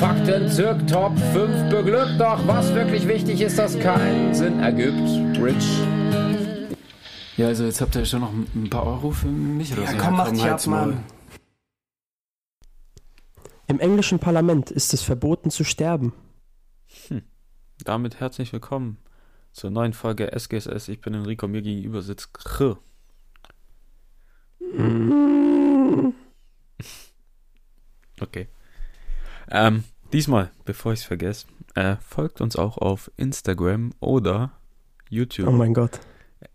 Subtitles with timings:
[0.00, 4.96] Fakten zirk Top 5 beglückt, doch was wirklich wichtig ist, dass keinen Sinn ergibt.
[5.38, 5.78] Rich.
[7.36, 9.98] Ja, also jetzt habt ihr schon noch ein paar Euro für mich oder Ja, so.
[9.98, 10.66] komm, mach dich ab.
[10.66, 11.04] Mann.
[13.66, 16.14] Im englischen Parlament ist es verboten zu sterben.
[17.84, 18.96] Damit herzlich willkommen
[19.52, 20.88] zur neuen Folge SGSS.
[20.88, 22.78] Ich bin Enrico, mir gegenüber sitzt Kr.
[28.22, 28.48] Okay.
[29.50, 34.52] Ähm, diesmal, bevor ich es vergesse, äh, folgt uns auch auf Instagram oder
[35.08, 35.48] YouTube.
[35.48, 36.00] Oh mein Gott.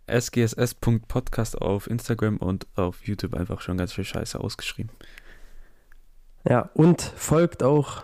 [0.08, 4.92] sgss.podcast auf Instagram und auf YouTube einfach schon ganz viel Scheiße ausgeschrieben.
[6.48, 8.04] Ja, und folgt auch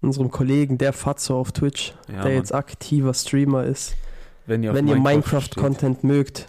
[0.00, 3.94] unserem Kollegen, der Fatzo auf Twitch, Ja, der jetzt aktiver Streamer ist.
[4.46, 6.46] wenn ihr, ihr Minecraft Minecraft-Content mögt.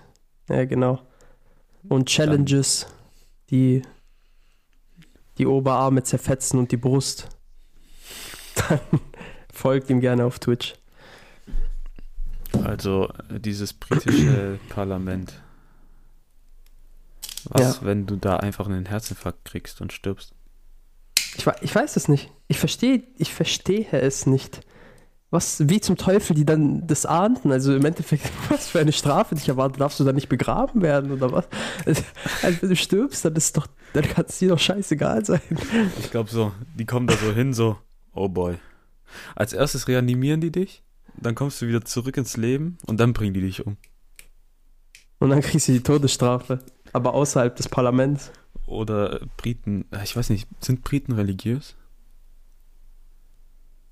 [0.50, 1.00] Ja, genau.
[1.88, 2.88] Und Challenges,
[3.50, 3.82] die
[5.38, 7.30] die Oberarme zerfetzen und die Brust.
[8.56, 8.80] Dann
[9.52, 10.74] folgt ihm gerne auf Twitch.
[12.64, 15.34] Also dieses britische Parlament.
[17.46, 17.86] Was, Ja.
[17.88, 20.34] wenn du da einfach einen Herzinfarkt kriegst und stirbst?
[21.36, 22.30] Ich, ich weiß es nicht.
[22.48, 24.62] Ich verstehe ich verstehe es nicht.
[25.32, 27.52] Was, wie zum Teufel die dann das ahnten?
[27.52, 29.82] Also im Endeffekt, was für eine Strafe dich erwartet?
[29.82, 31.48] Darfst du da nicht begraben werden oder was?
[31.88, 32.04] Also,
[32.44, 35.42] also wenn du stirbst, dann ist doch, dann kann es dir doch scheißegal sein.
[36.00, 37.78] Ich glaube so, die kommen da so hin, so,
[38.14, 38.58] oh boy.
[39.36, 40.84] Als erstes reanimieren die dich,
[41.16, 43.78] dann kommst du wieder zurück ins Leben und dann bringen die dich um.
[45.20, 46.60] Und dann kriegst du die Todesstrafe.
[46.92, 48.32] Aber außerhalb des Parlaments.
[48.66, 51.76] Oder Briten, äh, ich weiß nicht, sind Briten religiös?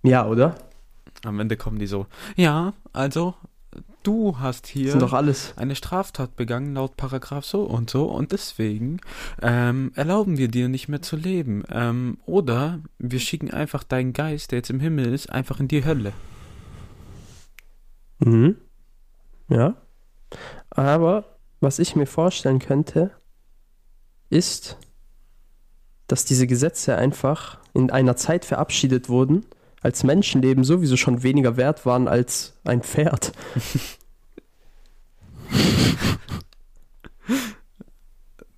[0.03, 0.55] Ja, oder?
[1.23, 3.35] Am Ende kommen die so, ja, also,
[4.03, 4.93] du hast hier
[5.55, 8.99] eine Straftat begangen laut Paragraph so und so und deswegen
[9.41, 11.63] ähm, erlauben wir dir nicht mehr zu leben.
[11.71, 15.85] Ähm, oder wir schicken einfach deinen Geist, der jetzt im Himmel ist, einfach in die
[15.85, 16.13] Hölle.
[18.19, 18.57] Mhm.
[19.49, 19.75] Ja.
[20.69, 23.11] Aber was ich mir vorstellen könnte,
[24.29, 24.77] ist,
[26.07, 29.45] dass diese Gesetze einfach in einer Zeit verabschiedet wurden,
[29.81, 33.33] als Menschenleben sowieso schon weniger wert waren als ein Pferd.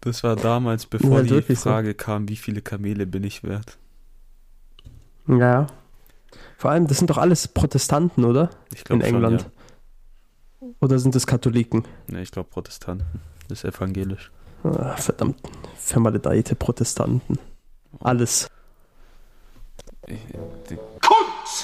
[0.01, 1.69] Das war damals, bevor halt die wirklich so.
[1.69, 3.77] Frage kam, wie viele Kamele bin ich wert?
[5.27, 5.67] Ja.
[6.57, 8.49] Vor allem, das sind doch alles Protestanten, oder?
[8.73, 9.49] Ich In glaube schon, England.
[10.81, 11.83] Oder sind es Katholiken?
[11.83, 12.15] ja.
[12.15, 13.21] Nee, ich glaube Protestanten.
[13.47, 14.31] Das ist evangelisch.
[14.63, 15.39] Ah, verdammt,
[15.77, 17.37] vermaledeite Protestanten.
[17.99, 18.49] Alles.
[20.07, 20.19] Ich,
[20.69, 20.77] die,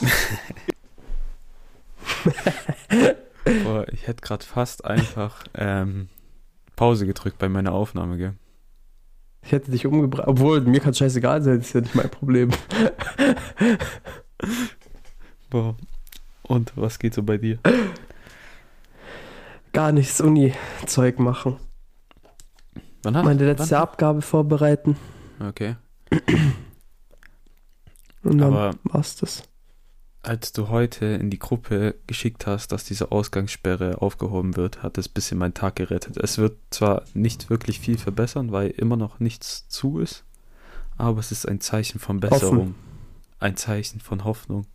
[3.63, 6.09] Boah, ich hätte gerade fast einfach ähm,
[6.75, 8.33] Pause gedrückt bei meiner Aufnahme, gell?
[9.41, 10.27] Ich hätte dich umgebracht.
[10.27, 12.49] Obwohl, mir kann scheißegal sein, das ist ja nicht mein Problem.
[15.49, 15.75] Boah.
[16.43, 17.59] Und was geht so bei dir?
[19.73, 21.57] Gar nichts Uni-Zeug machen.
[23.03, 23.81] Wann hast Meine letzte wann?
[23.81, 24.97] Abgabe vorbereiten.
[25.39, 25.75] Okay.
[28.23, 29.43] Und dann Aber war's das.
[30.29, 35.09] Als du heute in die Gruppe geschickt hast, dass diese Ausgangssperre aufgehoben wird, hat es
[35.09, 36.17] ein bisschen meinen Tag gerettet.
[36.17, 40.25] Es wird zwar nicht wirklich viel verbessern, weil immer noch nichts zu ist,
[40.97, 42.75] aber es ist ein Zeichen von Besserung.
[43.39, 44.67] Ein Zeichen von Hoffnung.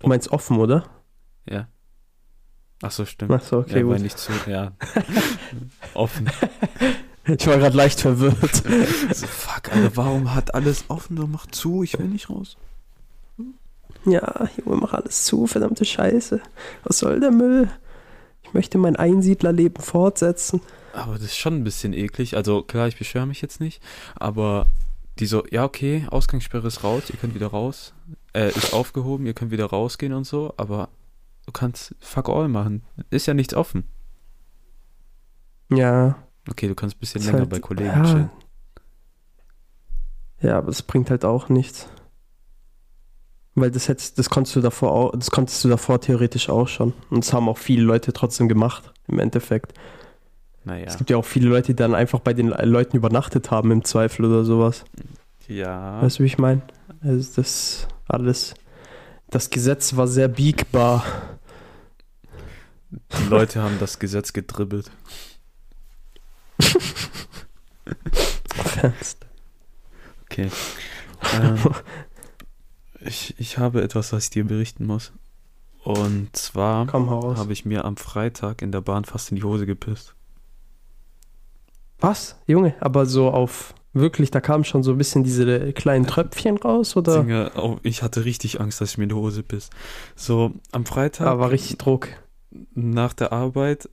[0.00, 0.88] Du meinst offen, oder?
[1.48, 1.68] Ja.
[2.82, 3.30] Ach so, stimmt.
[3.30, 4.00] Achso, okay, ja, gut.
[4.00, 4.72] nicht zu, ja.
[5.94, 6.28] Offen.
[7.26, 8.64] Ich war gerade leicht verwirrt.
[9.14, 11.16] So, fuck, Alter, warum hat alles offen?
[11.16, 12.56] So, mach zu, ich will nicht raus.
[14.06, 16.40] Ja, Junge, mach alles zu, verdammte Scheiße.
[16.84, 17.70] Was soll der Müll?
[18.42, 20.60] Ich möchte mein Einsiedlerleben fortsetzen.
[20.92, 22.36] Aber das ist schon ein bisschen eklig.
[22.36, 23.82] Also klar, ich beschwere mich jetzt nicht,
[24.14, 24.66] aber
[25.18, 27.94] die so, ja okay, Ausgangssperre ist raus, ihr könnt wieder raus.
[28.32, 30.88] Äh, ist aufgehoben, ihr könnt wieder rausgehen und so, aber
[31.46, 32.82] du kannst fuck all machen.
[33.10, 33.84] Ist ja nichts offen.
[35.70, 36.16] Ja.
[36.50, 38.04] Okay, du kannst ein bisschen länger halt- bei Kollegen ja.
[38.04, 38.30] chillen.
[40.40, 41.88] Ja, aber das bringt halt auch nichts.
[43.56, 46.92] Weil das hättest, das konntest du davor auch, das konntest du davor theoretisch auch schon.
[47.10, 49.74] Und das haben auch viele Leute trotzdem gemacht, im Endeffekt.
[50.64, 53.70] Naja, Es gibt ja auch viele Leute, die dann einfach bei den Leuten übernachtet haben
[53.70, 54.84] im Zweifel oder sowas.
[55.46, 56.02] ja.
[56.02, 56.62] Weißt du, wie ich meine?
[57.02, 58.54] Also das alles.
[59.30, 61.04] Das Gesetz war sehr biegbar.
[62.90, 64.90] Die Leute haben das Gesetz gedribbelt.
[70.22, 70.50] okay.
[71.34, 71.58] Ähm,
[73.06, 75.12] ich, ich habe etwas, was ich dir berichten muss.
[75.82, 80.14] Und zwar habe ich mir am Freitag in der Bahn fast in die Hose gepisst.
[82.00, 82.36] Was?
[82.46, 86.96] Junge, aber so auf wirklich, da kamen schon so ein bisschen diese kleinen Tröpfchen raus,
[86.96, 87.20] oder?
[87.20, 89.70] Dinge, oh, ich hatte richtig Angst, dass ich mir in die Hose piss.
[90.16, 91.26] So, am Freitag.
[91.26, 92.08] Da war richtig Druck.
[92.74, 93.88] nach der Arbeit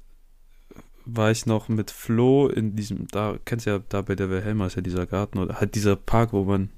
[1.06, 4.68] war ich noch mit Flo in diesem, da kennst du ja, da bei der Wilhelma
[4.68, 6.70] ist ja dieser Garten oder halt dieser Park, wo man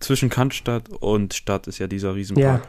[0.00, 2.14] zwischen Cannstatt und Stadt ist ja dieser Ja.
[2.14, 2.68] Riesenpark.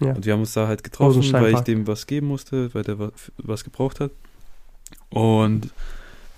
[0.00, 0.12] Ja.
[0.14, 2.98] Und wir haben uns da halt getroffen, weil ich dem was geben musste, weil der
[2.98, 4.10] wa- was gebraucht hat.
[5.10, 5.70] Und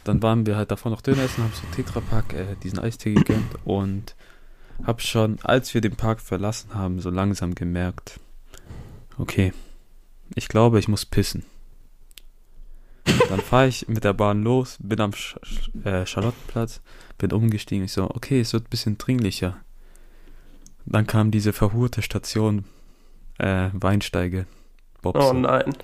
[0.05, 3.55] dann waren wir halt davor noch Döner essen, haben so Tetrapack, äh, diesen Eistee gegönnt
[3.65, 4.15] und
[4.85, 8.21] hab schon, als wir den Park verlassen haben, so langsam gemerkt,
[9.19, 9.53] okay,
[10.35, 11.45] ich glaube, ich muss pissen.
[13.29, 15.37] Dann fahre ich mit der Bahn los, bin am Sch
[15.85, 16.81] äh, Charlottenplatz,
[17.19, 17.85] bin umgestiegen.
[17.85, 19.57] Ich so, okay, es wird ein bisschen dringlicher.
[20.87, 22.65] Dann kam diese verhurte Station
[23.39, 24.47] äh, Weinsteige.
[25.03, 25.27] Bobse.
[25.29, 25.75] Oh nein.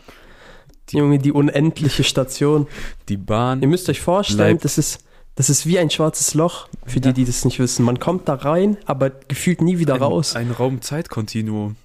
[0.90, 2.66] Die- Junge, die unendliche Station.
[3.08, 5.04] Die Bahn Ihr müsst euch vorstellen, das ist,
[5.36, 7.12] das ist wie ein schwarzes Loch, für die, Ja.
[7.12, 7.84] die das nicht wissen.
[7.84, 10.34] Man kommt da rein, aber gefühlt nie wieder ein, raus.
[10.36, 11.76] ein Raum-Zeit-Kontinuum.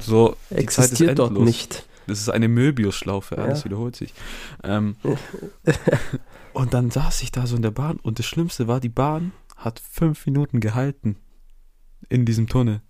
[0.00, 1.46] So, die Zeit ist Existiert dort endlos.
[1.46, 1.86] nicht.
[2.06, 3.64] Das ist eine Möbiusschlaufe, alles Ja.
[3.66, 4.12] wiederholt sich.
[4.62, 4.96] Ähm,
[6.54, 9.32] und dann saß ich da so in der Bahn und das Schlimmste war, die Bahn
[9.56, 11.16] hat fünf Minuten gehalten
[12.08, 12.80] in diesem Tunnel.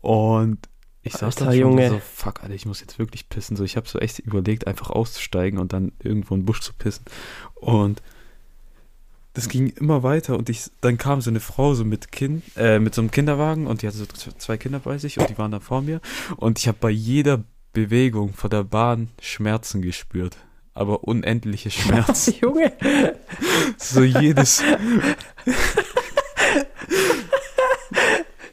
[0.00, 0.68] Und
[1.02, 1.88] ich saß da Junge.
[1.88, 3.56] so, fuck, Alter, ich muss jetzt wirklich pissen.
[3.56, 6.72] So, ich habe so echt überlegt, einfach auszusteigen und dann irgendwo in den Busch zu
[6.72, 7.04] pissen.
[7.54, 8.02] Und
[9.32, 12.78] das ging immer weiter und ich, dann kam so eine Frau so mit Kind, äh,
[12.78, 15.52] mit so einem Kinderwagen und die hatte so zwei Kinder bei sich und die waren
[15.52, 16.00] da vor mir
[16.36, 20.36] und ich habe bei jeder Bewegung vor der Bahn Schmerzen gespürt,
[20.80, 22.34] aber unendliche Schmerzen.
[22.40, 22.72] Junge,
[23.76, 24.62] so jedes,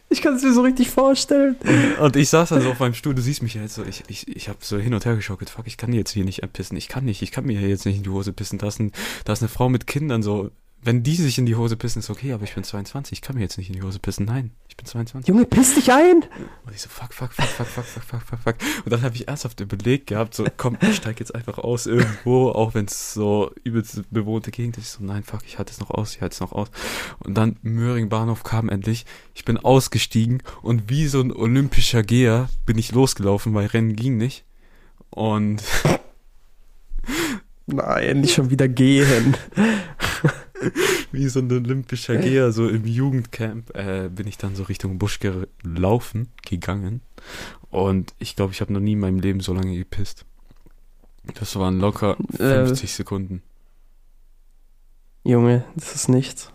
[0.10, 1.56] ich kann es mir so richtig vorstellen.
[2.00, 4.04] und ich saß dann so auf meinem Stuhl, du siehst mich ja jetzt so, ich,
[4.08, 6.78] ich, ich habe so hin und her geschaukelt, fuck, ich kann jetzt hier nicht pissen,
[6.78, 8.80] ich kann nicht, ich kann mir hier jetzt nicht in die Hose pissen, da ist,
[8.80, 8.92] ein,
[9.24, 10.52] da ist eine Frau mit Kindern so,
[10.82, 13.36] wenn die sich in die Hose pissen, ist okay, aber ich bin 22, ich kann
[13.36, 15.28] mir jetzt nicht in die Hose pissen, nein, ich bin 22.
[15.28, 16.24] Junge, piss dich ein.
[16.66, 18.56] Und ich so, fuck, fuck, fuck, fuck, fuck, fuck, fuck, fuck, fuck.
[18.86, 22.50] Und dann habe ich ernsthaft überlegt gehabt, so, komm, ich steig jetzt einfach aus irgendwo,
[22.52, 24.84] auch wenn es so übelst bewohnte Gegend ist.
[24.84, 26.70] Ich so, nein, fuck, ich halte es noch aus, ich halte es noch aus.
[27.20, 29.06] Und dann Möhring Bahnhof kam endlich.
[29.34, 34.18] Ich bin ausgestiegen und wie so ein olympischer Geher bin ich losgelaufen, weil Rennen ging
[34.18, 34.46] nicht.
[35.10, 35.64] Und
[37.68, 39.36] Nein, nicht schon wieder gehen.
[41.12, 45.20] wie so ein olympischer Geher, so im Jugendcamp, äh, bin ich dann so Richtung Busch
[45.20, 47.02] gelaufen, gegangen.
[47.70, 50.26] Und ich glaube, ich habe noch nie in meinem Leben so lange gepisst.
[51.40, 52.66] Das waren locker Äh.
[52.66, 53.42] 50 Sekunden.
[55.24, 56.52] Junge, das ist nichts.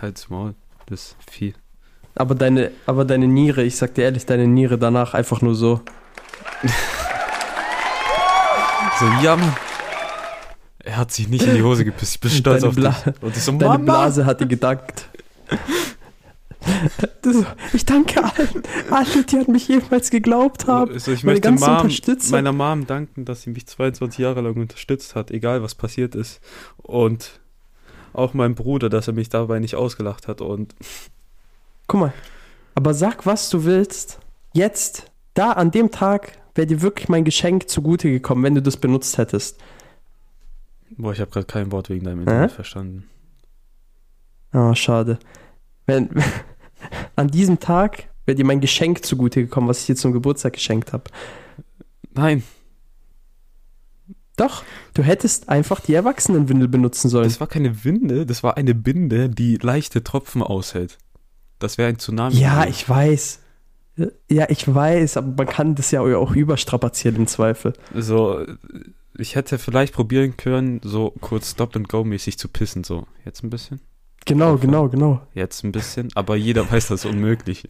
[0.00, 0.54] Halt's Maul,
[0.86, 1.54] das ist viel.
[2.14, 5.80] Aber deine, aber deine Niere, ich sag dir ehrlich, deine Niere danach einfach nur so.
[8.98, 9.54] So, ja, Mann.
[10.90, 12.16] Er hat sich nicht in die Hose gepisst.
[12.16, 13.22] Ich bin stolz Deine auf dich.
[13.22, 13.84] Und ich so, Deine Mama.
[13.84, 15.08] Blase hat dir gedankt.
[17.22, 17.36] Das
[17.72, 20.92] ich danke allen, allen, die an mich jemals geglaubt haben.
[20.92, 21.88] Also ich möchte Mom,
[22.32, 26.40] meiner Mom danken, dass sie mich 22 Jahre lang unterstützt hat, egal was passiert ist.
[26.78, 27.40] Und
[28.12, 30.40] auch meinem Bruder, dass er mich dabei nicht ausgelacht hat.
[30.40, 30.74] Und
[31.86, 32.12] Guck mal,
[32.74, 34.18] aber sag, was du willst.
[34.52, 38.76] Jetzt, da an dem Tag, wäre dir wirklich mein Geschenk zugute gekommen, wenn du das
[38.76, 39.60] benutzt hättest.
[41.02, 42.20] Boah, ich habe gerade kein Wort wegen deinem?
[42.20, 43.04] Internet verstanden.
[44.52, 45.18] Oh, schade.
[45.86, 46.10] Wenn,
[47.16, 50.92] an diesem Tag wäre dir mein Geschenk zugute gekommen, was ich dir zum Geburtstag geschenkt
[50.92, 51.04] habe.
[52.14, 52.42] Nein,
[54.36, 54.64] Doch,
[54.94, 57.24] du hättest einfach die Erwachsenenwindel benutzen sollen.
[57.24, 60.98] das war keine Winde, das war eine Binde, die leichte Tropfen aushält.
[61.58, 62.36] Das wäre ein Tsunami.
[62.36, 63.40] Ja, ich weiß.
[64.30, 67.74] Ja, ich weiß, aber man kann das ja auch überstrapazieren im Zweifel.
[67.94, 68.46] So,
[69.20, 73.06] ich hätte vielleicht probieren können, so kurz Stop-and-Go-mäßig zu pissen, so.
[73.24, 73.80] Jetzt ein bisschen,
[74.26, 74.60] Genau, Einfach.
[74.62, 75.26] genau, genau.
[75.34, 77.64] jetzt ein bisschen, aber jeder weiß, das ist unmöglich.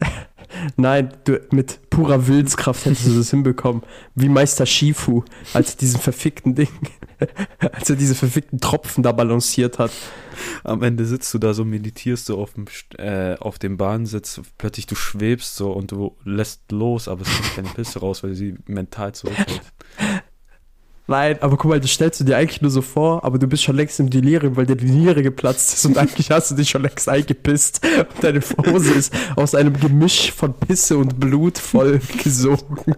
[0.76, 3.82] Nein, du, mit purer Willenskraft hättest du das hinbekommen.
[4.14, 6.68] Wie Meister Shifu, als er diesen verfickten Ding,
[7.72, 9.90] als er diese verfickten Tropfen da balanciert hat.
[10.64, 12.66] Am Ende sitzt du da so, meditierst du auf dem,
[12.98, 17.54] äh, auf dem Bahnsitz, plötzlich du schwebst so und du lässt los, aber es kommt
[17.54, 19.62] keine Pisse raus, weil sie mental zurückhält.
[21.08, 23.62] Nein, aber guck mal, das stellst du dir eigentlich nur so vor, aber du bist
[23.62, 26.70] schon längst im Delirium, weil dir die Niere geplatzt ist und eigentlich hast du dich
[26.70, 32.00] schon längst eingepisst und deine Hose ist aus einem Gemisch von Pisse und Blut voll
[32.24, 32.96] gesogen.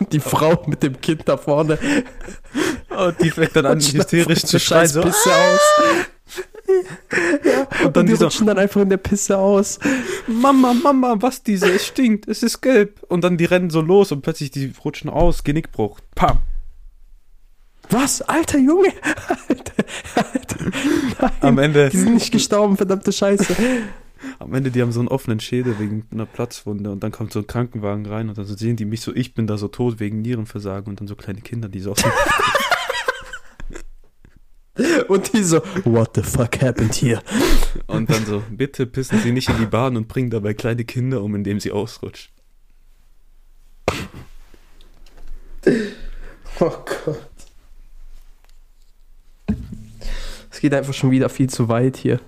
[0.00, 1.78] Und die Frau mit dem Kind da vorne
[2.96, 4.88] Und die fängt dann an, hysterisch zu schreien.
[4.88, 5.60] So, Pisse aus.
[7.80, 9.78] und Und dann die die rutschen dann einfach in der Pisse aus.
[10.26, 11.70] Mama, Mama, was diese?
[11.70, 13.02] Es stinkt, es ist gelb.
[13.08, 16.00] Und dann die rennen so los und plötzlich die rutschen aus, Genickbruch.
[16.14, 16.38] Pam.
[17.90, 18.22] Was?
[18.22, 18.88] Alter Junge!
[19.48, 20.56] Alter, Alter.
[21.20, 23.54] Nein, Am Ende, die sind nicht gestorben, verdammte Scheiße.
[24.38, 27.40] am Ende, die haben so einen offenen Schädel wegen einer Platzwunde und dann kommt so
[27.40, 30.22] ein Krankenwagen rein und dann sehen die mich so, ich bin da so tot wegen
[30.22, 32.02] Nierenversagen und dann so kleine Kinder, die so aus
[35.08, 37.22] Und die so, what the fuck happened here?
[37.86, 41.22] Und dann so, bitte pissen Sie nicht in die Bahn und bringen dabei kleine Kinder
[41.22, 42.30] um, indem sie ausrutschen.
[46.60, 46.70] Oh
[47.04, 47.35] Gott.
[50.56, 52.18] Es geht einfach schon wieder viel zu weit hier.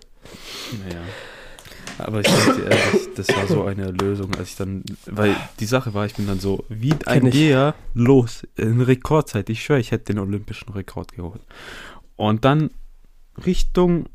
[0.85, 1.01] Naja.
[1.97, 5.65] Aber ich sag dir ehrlich, das war so eine Lösung, als ich dann, weil die
[5.65, 7.31] Sache war, ich bin dann so wie ein.
[7.31, 9.49] Geher los, in Rekordzeit.
[9.49, 11.41] Ich schwöre, ich hätte den olympischen Rekord geholt.
[12.17, 12.69] Und dann
[13.47, 14.11] Richtung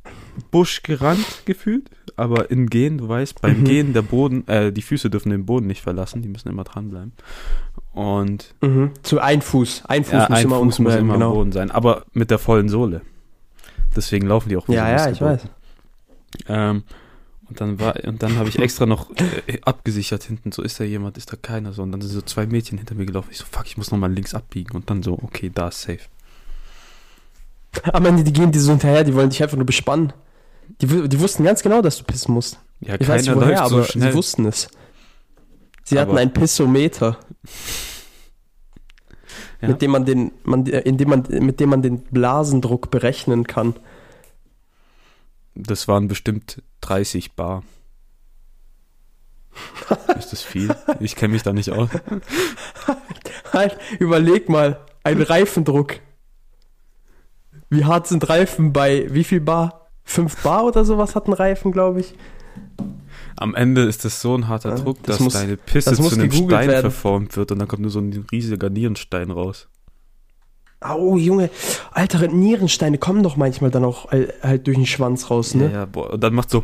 [0.52, 3.64] Busch gerannt gefühlt, aber im Gehen, du weißt, beim Mhm.
[3.64, 7.14] Gehen der Boden, äh, die Füße dürfen den Boden nicht verlassen, die müssen immer dranbleiben.
[7.94, 8.92] Und Mhm.
[9.02, 9.86] Zu ein Fuß.
[9.88, 11.34] Ein Fuß ja, muss ein immer Fuß unten muss bleiben, immer am genau.
[11.34, 13.02] Boden sein, aber mit der vollen Sohle.
[13.96, 15.42] Deswegen laufen die auch wie Ja, so ja, ich weiß.
[16.48, 16.84] Ähm,
[17.50, 19.12] und dann war, und dann habe ich extra noch
[19.48, 21.84] äh, abgesichert hinten, so ist da jemand, ist da keiner so.
[21.84, 23.30] Und dann sind so zwei Mädchen hinter mir gelaufen.
[23.32, 24.76] Ich so, fuck, ich muss nochmal links abbiegen.
[24.76, 26.00] Und dann so, okay, da ist safe.
[27.92, 30.14] Am Ende, die gehen dir so hinterher, die wollen dich einfach nur bespannen.
[30.82, 32.60] Die, die wussten ganz genau, dass du pissen musst.
[32.82, 34.68] Ja, Ich weiß nicht woher, aber sie wussten es.
[35.84, 37.18] Sie hatten Aber- ein Pissometer,
[39.64, 39.70] Ja.
[39.70, 43.76] mit dem man den, man, in dem man, mit dem man den Blasendruck berechnen kann.
[45.56, 47.64] Das waren bestimmt 30 Bar.
[50.20, 50.76] ist das viel?
[51.00, 51.88] Ich kenne mich da nicht aus.
[53.54, 55.96] Halt, überleg mal, ein Reifendruck.
[57.70, 59.88] Wie hart sind Reifen bei wie viel Bar?
[60.04, 62.16] 5 Bar oder sowas hat ein Reifen, glaube ich.
[63.38, 66.00] Am Ende ist das so ein harter Ja, Druck, das dass muss- deine Pisse das
[66.10, 66.82] zu einem Stein werden.
[66.92, 69.68] verformt wird und dann kommt nur so ein riesiger Nierenstein raus.
[70.86, 71.50] Oh, Junge,
[71.92, 75.66] altere Nierensteine kommen doch manchmal dann auch halt durch den Schwanz raus, ne?
[75.66, 76.12] Ja, ja, boah.
[76.12, 76.64] Und dann macht so,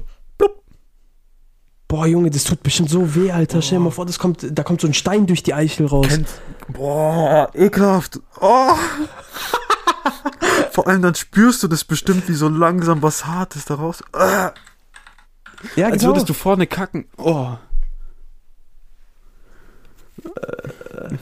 [1.88, 3.64] Boah, Junge, das tut bestimmt so weh, Alter.
[3.64, 6.20] Stell dir mal vor, das kommt, da kommt so ein Stein durch die Eichel raus.
[6.68, 8.20] Boah, ekelhaft.
[8.40, 8.74] Oh.
[10.72, 14.04] Vor allem dann spürst du das bestimmt, wie so langsam was Hartes da raus.
[14.14, 14.52] Ah,
[15.76, 16.12] ja, als genau.
[16.12, 17.06] würdest du vorne kacken.
[17.18, 17.58] Oh.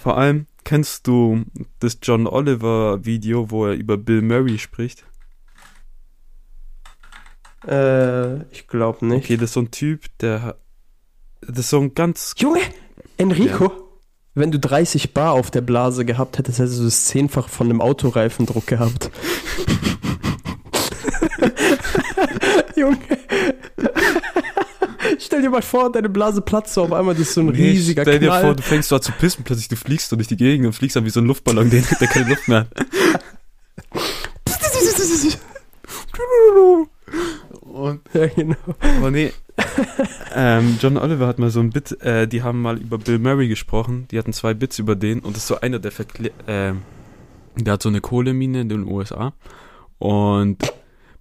[0.02, 1.46] Vor allem kennst du
[1.80, 5.06] das John Oliver Video, wo er über Bill Murray spricht.
[7.68, 9.26] Äh, ich glaube nicht.
[9.26, 10.56] Okay, das ist so ein Typ, der
[11.42, 12.62] das ist so ein ganz Junge,
[13.18, 13.72] Enrico,
[14.34, 17.82] wenn du 30 Bar auf der Blase gehabt hättest, hättest du das zehnfach von einem
[17.82, 19.12] Autoreifendruck gehabt.
[22.76, 22.98] Junge.
[25.20, 27.72] Stell dir mal vor, deine Blase platzt so auf einmal, das ist so ein Nee,
[27.72, 28.42] riesiger Stell dir Knall.
[28.42, 30.74] vor, du fängst so an zu pissen, plötzlich du fliegst so durch die Gegend und
[30.74, 32.70] fliegst dann wie so ein Luftballon, der, der keine Luft mehr hat.
[37.62, 38.56] Und ja, genau.
[38.98, 39.32] Aber nee.
[40.36, 43.48] ähm, John Oliver hat mal so ein Bit, äh, die haben mal über Bill Murray
[43.48, 44.08] gesprochen.
[44.12, 46.74] Die hatten zwei Bits über den und das ist so einer, der verkle äh,
[47.56, 49.34] der hat so eine Kohlemine in den USA.
[49.98, 50.58] Und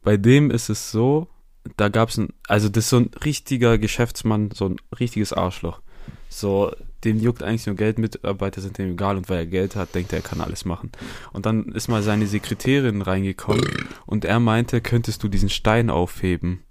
[0.03, 1.29] bei dem ist es so,
[1.77, 5.81] da gab es ein, also das ist so ein richtiger Geschäftsmann, so ein richtiges Arschloch.
[6.29, 6.73] So,
[7.05, 10.13] dem juckt eigentlich nur Geld, Mitarbeiter sind dem egal und weil er Geld hat, denkt
[10.13, 10.93] er, er kann alles machen.
[11.33, 13.65] Und dann ist mal seine Sekretärin reingekommen
[14.07, 16.63] und er meinte, könntest du diesen Stein aufheben?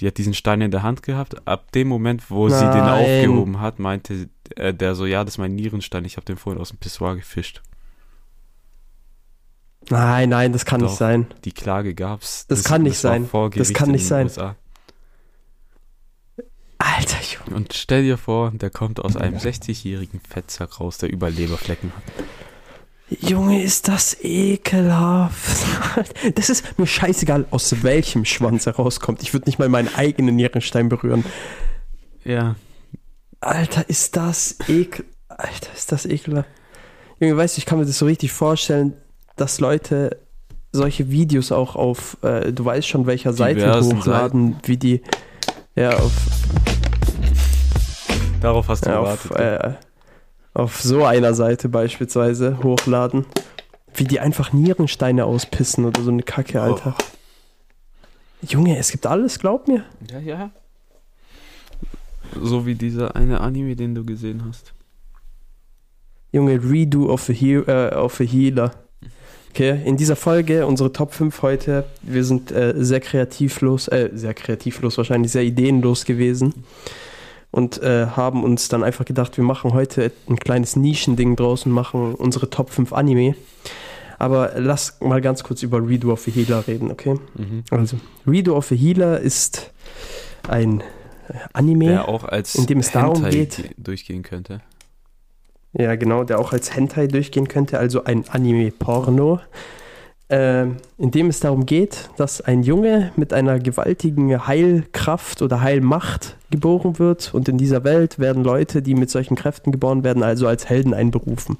[0.00, 1.46] Die hat diesen Stein in der Hand gehabt.
[1.46, 3.04] Ab dem Moment, wo sie den Nein.
[3.04, 6.60] aufgehoben hat, meinte äh, der so, ja, das ist mein Nierenstein, ich habe den vorhin
[6.60, 7.62] aus dem Pissoir gefischt.
[9.90, 10.88] Nein, nein, das kann Doch.
[10.88, 11.26] nicht sein.
[11.44, 12.46] Die Klage gab's.
[12.46, 13.50] Das kann nicht war sein.
[13.54, 14.26] Das kann nicht sein.
[14.26, 14.56] USA.
[16.78, 17.56] Alter Junge.
[17.56, 22.24] Und stell dir vor, der kommt aus einem 60-jährigen Fettsack raus, der über Leberflecken hat.
[23.20, 25.66] Junge, ist das ekelhaft.
[26.34, 29.22] Das ist mir scheißegal, aus welchem Schwanz er rauskommt.
[29.22, 31.24] Ich würde nicht mal meinen eigenen Nierenstein berühren.
[32.24, 32.56] Ja.
[33.40, 35.04] Alter, ist das ekel...
[35.28, 36.48] Alter, ist das ekelhaft.
[37.20, 38.94] Junge, weißt du, ich kann mir das so richtig vorstellen,
[39.36, 40.18] dass Leute
[40.72, 45.02] solche Videos auch auf, äh, du weißt schon, welcher Seite hochladen, wie die,
[45.74, 46.12] ja, auf,
[48.42, 49.78] Darauf hast du ja, auf, gewartet.
[49.78, 53.24] äh, auf so einer Seite beispielsweise hochladen.
[53.94, 56.96] Wie die einfach Nierensteine auspissen oder so eine Kacke, Alter.
[58.40, 59.84] Junge, es gibt alles, glaub mir.
[60.10, 60.50] Ja, ja.
[62.40, 64.72] So wie dieser eine Anime, den du gesehen hast.
[66.32, 68.72] Junge, Redo of a, He äh, of a Healer.
[69.54, 74.32] Okay, in dieser Folge, unsere Top 5 heute, wir sind äh, sehr kreativlos, äh, sehr
[74.32, 76.54] kreativlos, wahrscheinlich sehr ideenlos gewesen
[77.50, 81.72] und äh, haben uns dann einfach gedacht, wir machen heute ein kleines Nischending draus und
[81.72, 83.34] machen unsere Top 5 Anime.
[84.18, 87.16] Aber lass mal ganz kurz über Redo of a Healer reden, okay?
[87.34, 87.64] Mhm.
[87.70, 89.70] Also, Redo of a Healer ist
[90.48, 90.80] ein
[91.28, 94.60] äh, Anime, auch als in dem es darum geht- ge- durchgehen könnte.
[95.74, 99.40] Ja, genau, der auch als Hentai durchgehen könnte, also ein Anime-Porno,
[100.28, 106.36] ähm, in dem es darum geht, dass ein Junge mit einer gewaltigen Heilkraft oder Heilmacht
[106.50, 110.46] geboren wird und in dieser Welt werden Leute, die mit solchen Kräften geboren werden, also
[110.46, 111.58] als Helden einberufen.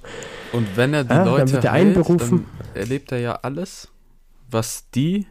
[0.52, 2.46] Und wenn er die dann Leute er heilt, einberufen.
[2.72, 3.88] dann erlebt er ja alles,
[4.50, 5.26] was die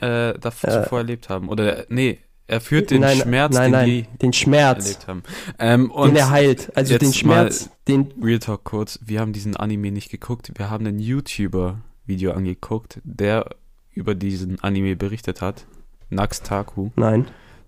[0.00, 0.96] äh, davor Äh.
[0.96, 1.48] erlebt haben.
[1.48, 5.22] Oder nee, er führt den nein, Schmerz, nein, den nein, die den Schmerz, erlebt haben.
[5.58, 9.56] Ähm, und den er heilt, also den Schmerz, den, Real Talk kurz, wir haben diesen
[9.56, 13.50] Anime nicht geguckt, wir haben ein YouTuber-Video angeguckt, der
[13.92, 15.66] über diesen Anime berichtet hat.
[16.08, 16.90] Nax Taku.
[16.96, 17.26] nein,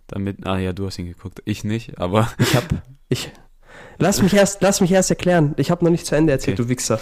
[0.08, 2.64] Damit, ah ja, du hast ihn geguckt, ich nicht, aber ich hab,
[3.08, 3.30] ich,
[3.98, 6.64] lass mich erst, lass mich erst erklären, ich habe noch nicht zu Ende erzählt, Okay.
[6.64, 7.00] du Wichser.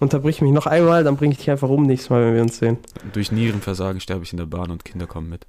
[0.00, 2.58] Unterbrich mich noch einmal, dann bringe ich dich einfach um nächstes Mal, wenn wir uns
[2.58, 2.78] sehen.
[3.12, 5.46] durch Nierenversagen sterbe ich in der Bahn und Kinder kommen mit.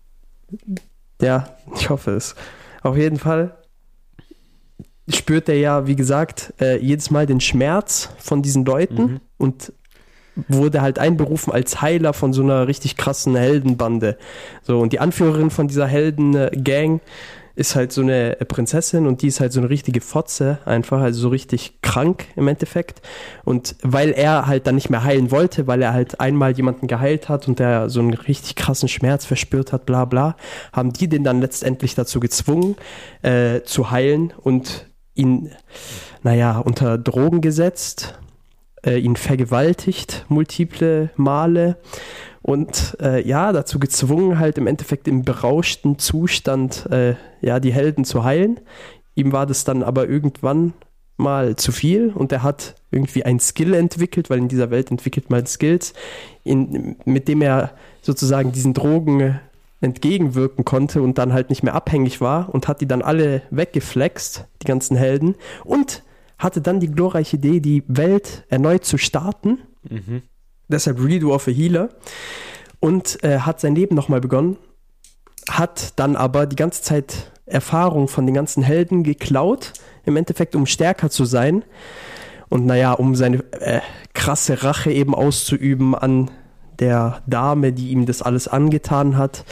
[1.22, 2.36] Ja, ich hoffe es.
[2.84, 3.58] Auf jeden Fall
[5.10, 9.20] spürt er ja, wie gesagt, äh, jedes Mal den Schmerz von diesen Leuten Mhm.
[9.38, 9.74] und
[10.50, 14.18] wurde halt einberufen als Heiler von so einer richtig krassen Heldenbande.
[14.64, 17.00] So, und die Anführerin von dieser Heldengang
[17.58, 21.22] ist halt so eine Prinzessin und die ist halt so eine richtige Fotze einfach, also
[21.22, 23.02] so richtig krank im Endeffekt.
[23.46, 27.30] Und weil er halt dann nicht mehr heilen wollte, weil er halt einmal jemanden geheilt
[27.30, 30.36] hat und der so einen richtig krassen Schmerz verspürt hat, bla bla,
[30.74, 32.76] haben die den dann letztendlich dazu gezwungen,
[33.22, 35.52] äh, zu heilen und ihn,
[36.24, 38.20] naja, unter Drogen gesetzt,
[38.86, 41.78] äh, ihn vergewaltigt, multiple Male
[42.42, 48.06] und äh, ja, dazu gezwungen, halt im Endeffekt im berauschten Zustand äh, ja, die Helden
[48.06, 48.60] zu heilen.
[49.16, 50.74] Ihm war das dann aber irgendwann
[51.18, 55.30] mal zu viel und er hat irgendwie ein Skill entwickelt, weil in dieser Welt entwickelt
[55.30, 55.94] man Skills,
[56.44, 59.40] in, mit dem er sozusagen diesen Drogen
[59.82, 64.48] entgegenwirken konnte und dann halt nicht mehr abhängig war und hat die dann alle weggeflext,
[64.62, 66.04] die ganzen Helden, und
[66.38, 69.60] hatte dann die glorreiche Idee, die Welt erneut zu starten.
[69.88, 70.24] Mhm.
[70.68, 71.90] deshalb Redo of a Healer.
[72.80, 74.58] Und äh, hat sein Leben nochmal begonnen,
[75.50, 79.74] hat dann aber die ganze Zeit Erfahrung von den ganzen Helden geklaut,
[80.06, 81.64] im Endeffekt um stärker zu sein.
[82.50, 83.82] Und naja, um seine äh,
[84.14, 86.32] krasse Rache eben auszuüben an
[86.80, 89.46] der Dame, die ihm das alles angetan hat.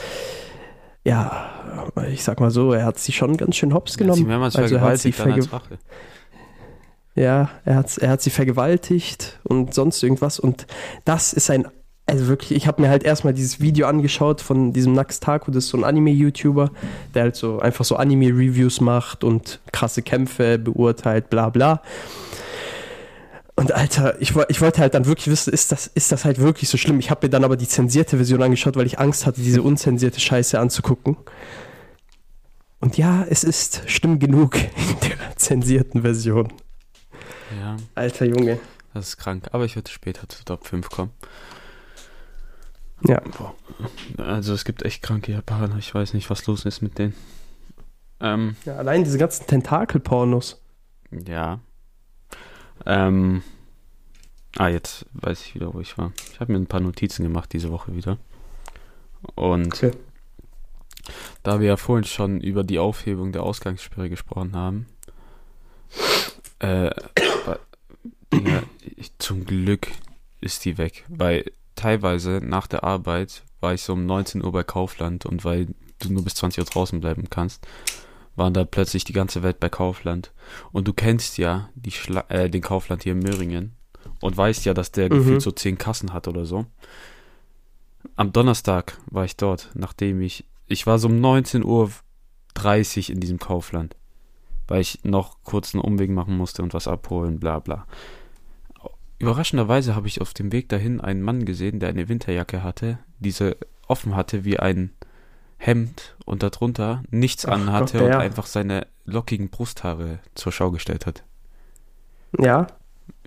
[1.04, 1.50] Ja,
[2.10, 4.22] ich sag mal so, er hat sie schon ganz schön hops Er hat genommen.
[4.50, 5.78] sie Also er hat sie verge-
[7.16, 10.40] ja, er hat, er hat sie vergewaltigt und sonst irgendwas.
[10.40, 10.66] Und
[11.04, 11.68] das ist ein,
[12.06, 15.64] also wirklich, ich habe mir halt erstmal dieses Video angeschaut von diesem Nax Taku, das
[15.64, 16.70] ist so ein Anime-YouTuber,
[17.14, 21.82] der halt so einfach so Anime-Reviews macht und krasse Kämpfe beurteilt, bla bla.
[23.56, 26.68] Und Alter, ich, ich wollte halt dann wirklich wissen, ist das, ist das halt wirklich
[26.68, 26.98] so schlimm?
[26.98, 30.18] Ich habe mir dann aber die zensierte Version angeschaut, weil ich Angst hatte, diese unzensierte
[30.18, 31.16] Scheiße anzugucken.
[32.80, 36.52] Und ja, es ist schlimm genug in der zensierten Version.
[37.60, 38.58] Ja, Alter Junge.
[38.92, 39.48] das ist krank.
[39.52, 41.12] Aber ich würde später zu Top 5 kommen.
[43.06, 43.20] Ja.
[43.38, 43.54] Boah.
[44.18, 45.76] Also es gibt echt kranke Japaner.
[45.78, 47.14] Ich weiß nicht, was los ist mit denen.
[48.20, 48.76] Ähm, ja.
[48.76, 50.60] Allein diese ganzen Tentakel-Pornos.
[51.26, 51.60] ja.
[52.86, 53.42] Ähm.
[54.56, 56.12] Ah, jetzt weiß ich wieder, wo ich war.
[56.32, 58.18] Ich habe mir ein paar Notizen gemacht diese Woche wieder.
[59.34, 59.90] Und Okay.
[61.42, 64.86] da wir ja vorhin schon über die Aufhebung der Ausgangssperre gesprochen haben,
[66.60, 66.90] äh,
[68.32, 68.62] Digga,
[68.96, 69.88] ich, zum Glück
[70.40, 74.62] ist die weg, weil teilweise nach der Arbeit war ich so um 19 Uhr bei
[74.62, 75.68] Kaufland und weil
[76.00, 77.66] du nur bis 20 Uhr draußen bleiben kannst,
[78.36, 80.32] waren da plötzlich die ganze Welt bei Kaufland.
[80.72, 83.72] Und du kennst ja die Schla äh, den Kaufland hier in Möhringen
[84.20, 85.18] und weißt ja, dass der Mhm.
[85.18, 86.66] gefühlt so 10 Kassen hat oder so.
[88.16, 93.38] Am Donnerstag war ich dort, nachdem ich, ich war so um 19.30 Uhr in diesem
[93.38, 93.96] Kaufland,
[94.68, 97.86] weil ich noch kurz einen Umweg machen musste und was abholen, bla bla.
[99.18, 103.56] Überraschenderweise habe ich auf dem Weg dahin einen Mann gesehen, der eine Winterjacke hatte, diese
[103.86, 104.90] offen hatte wie ein
[105.66, 108.18] Hemd und darunter nichts Ach anhatte Gott, und ja.
[108.18, 111.24] einfach seine lockigen Brusthaare zur Schau gestellt hat.
[112.38, 112.66] Ja.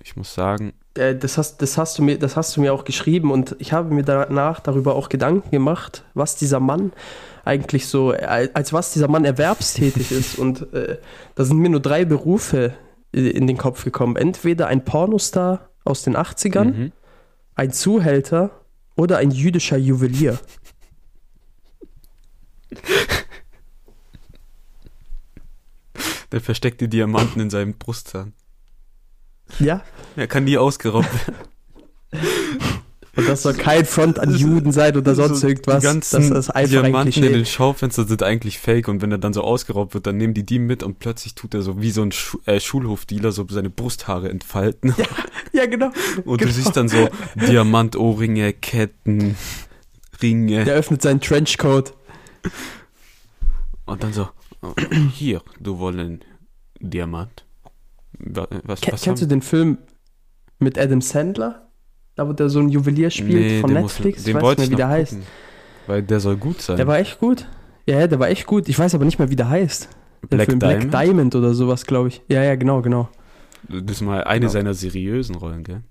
[0.02, 2.84] Ich muss sagen, äh, das, hast, das, hast du mir, das hast du mir auch
[2.84, 6.92] geschrieben und ich habe mir danach darüber auch Gedanken gemacht, was dieser Mann
[7.44, 10.38] eigentlich so, als, als was dieser Mann erwerbstätig ist.
[10.38, 10.98] Und äh,
[11.34, 12.74] da sind mir nur drei Berufe
[13.12, 14.16] äh, in den Kopf gekommen.
[14.16, 16.92] Entweder ein Pornostar aus den 80ern, Mhm.
[17.54, 18.50] ein Zuhälter
[18.96, 20.38] oder ein jüdischer Juwelier.
[26.32, 28.32] Der versteckt die Diamanten in seinem Brustzahn.
[29.58, 29.82] Ja,
[30.16, 31.36] Er kann nie ausgeraubt werden.
[33.16, 35.80] und das soll kein Front an Juden sein oder sonst So, irgendwas.
[35.80, 39.10] Die ganzen das ist einfach ein Diamanten in den Schaufenstern sind eigentlich fake und wenn
[39.10, 41.80] er dann so ausgeraubt wird, dann nehmen die die mit und plötzlich tut er so
[41.80, 44.94] wie so ein Schu äh, Schulhofdealer so seine Brusthaare entfalten.
[45.52, 45.86] Ja, genau.
[46.24, 46.50] Und genau.
[46.50, 49.34] du siehst dann so Diamantohrringe, Ketten,
[50.22, 51.94] Ringe Der öffnet seinen Trenchcoat.
[53.86, 54.28] Und dann so,
[55.12, 56.24] hier, du wollen
[56.80, 57.44] Diamant.
[58.18, 59.78] Wa- Was, Ke was kennst du den Film
[60.58, 61.68] mit Adam Sandler?
[62.16, 64.24] Da, wo der so ein Juwelier spielt Nee, von den muss- Netflix.
[64.24, 65.12] Den ich weiß nicht ich mehr, wie der heißt.
[65.12, 65.26] gucken,
[65.86, 66.76] Weil der soll gut sein.
[66.76, 67.46] Der war echt gut.
[67.86, 68.68] Ja, ja, der war echt gut.
[68.68, 69.88] Ich weiß aber nicht mehr, wie der heißt.
[70.24, 70.90] Der Black Film Diamond.
[70.90, 72.22] Black Diamond oder sowas, glaube ich.
[72.28, 73.08] Ja, ja, genau, genau.
[73.68, 74.52] Das ist mal eine Genau.
[74.52, 75.82] seiner seriösen Rollen, gell?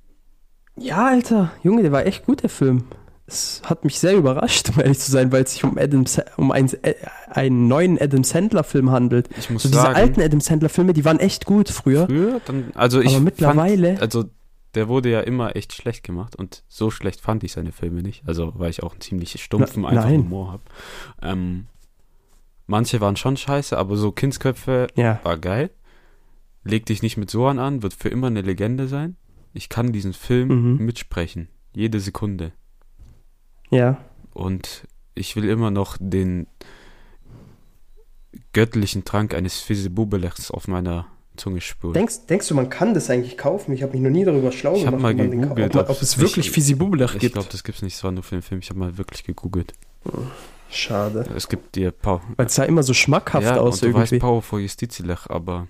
[0.78, 2.84] Ja, Alter, Junge, der war echt gut, der Film.
[3.30, 6.06] Es hat mich sehr überrascht, um ehrlich zu sein, weil es sich um, Adam,
[6.38, 6.96] um einen, äh,
[7.30, 9.30] einen neuen Adam Sandler-Film handelt.
[9.38, 12.06] Ich muss So diese sagen, alten Adam Sandler-Filme, die waren echt gut früher.
[12.08, 13.88] früher, dann, also ich aber mittlerweile.
[13.90, 14.26] fand, also
[14.76, 18.24] der wurde ja immer echt schlecht gemacht und so schlecht fand ich seine Filme nicht.
[18.28, 20.20] Also weil ich auch einen ziemlich stumpfen, Na- einfachen nein.
[20.22, 20.64] Humor habe.
[21.22, 21.68] Ähm,
[22.66, 25.70] manche waren schon scheiße, aber so Kindsköpfe ja, war geil.
[26.64, 29.16] Leg dich nicht mit Sohan an, wird für immer eine Legende sein.
[29.54, 30.86] Ich kann diesen Film Mhm.
[30.86, 31.50] mitsprechen.
[31.74, 32.52] Jede Sekunde.
[33.70, 33.98] Ja.
[34.34, 36.48] Und ich will immer noch den
[38.54, 41.94] göttlichen Trank eines Fisebubelechs auf meiner Zunge spüren.
[41.94, 43.72] Denkst, denkst du, man kann das eigentlich kaufen?
[43.74, 45.90] Ich habe mich noch nie darüber schlau Ich gemacht, mal ob man den gegoogelt, ob,
[45.90, 47.34] ob es es wirklich nicht- Fisibubelach ich gibt.
[47.34, 48.60] glaube, das gibt's nicht, es war nur für den Film.
[48.62, 49.74] Ich habe mal wirklich gegoogelt.
[50.70, 51.26] Schade.
[51.36, 52.22] Es gibt dir Pau.
[52.36, 54.16] Weil es sah immer so schmackhaft ja, aus und du irgendwie.
[54.16, 55.68] weißt Pau vor Justizilech, aber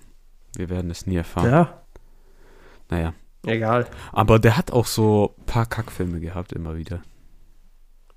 [0.56, 1.50] wir werden es nie erfahren.
[1.50, 1.82] ja,
[2.90, 3.12] Naja.
[3.46, 3.86] egal.
[4.12, 7.02] Aber der hat auch so paar Kackfilme gehabt, immer wieder.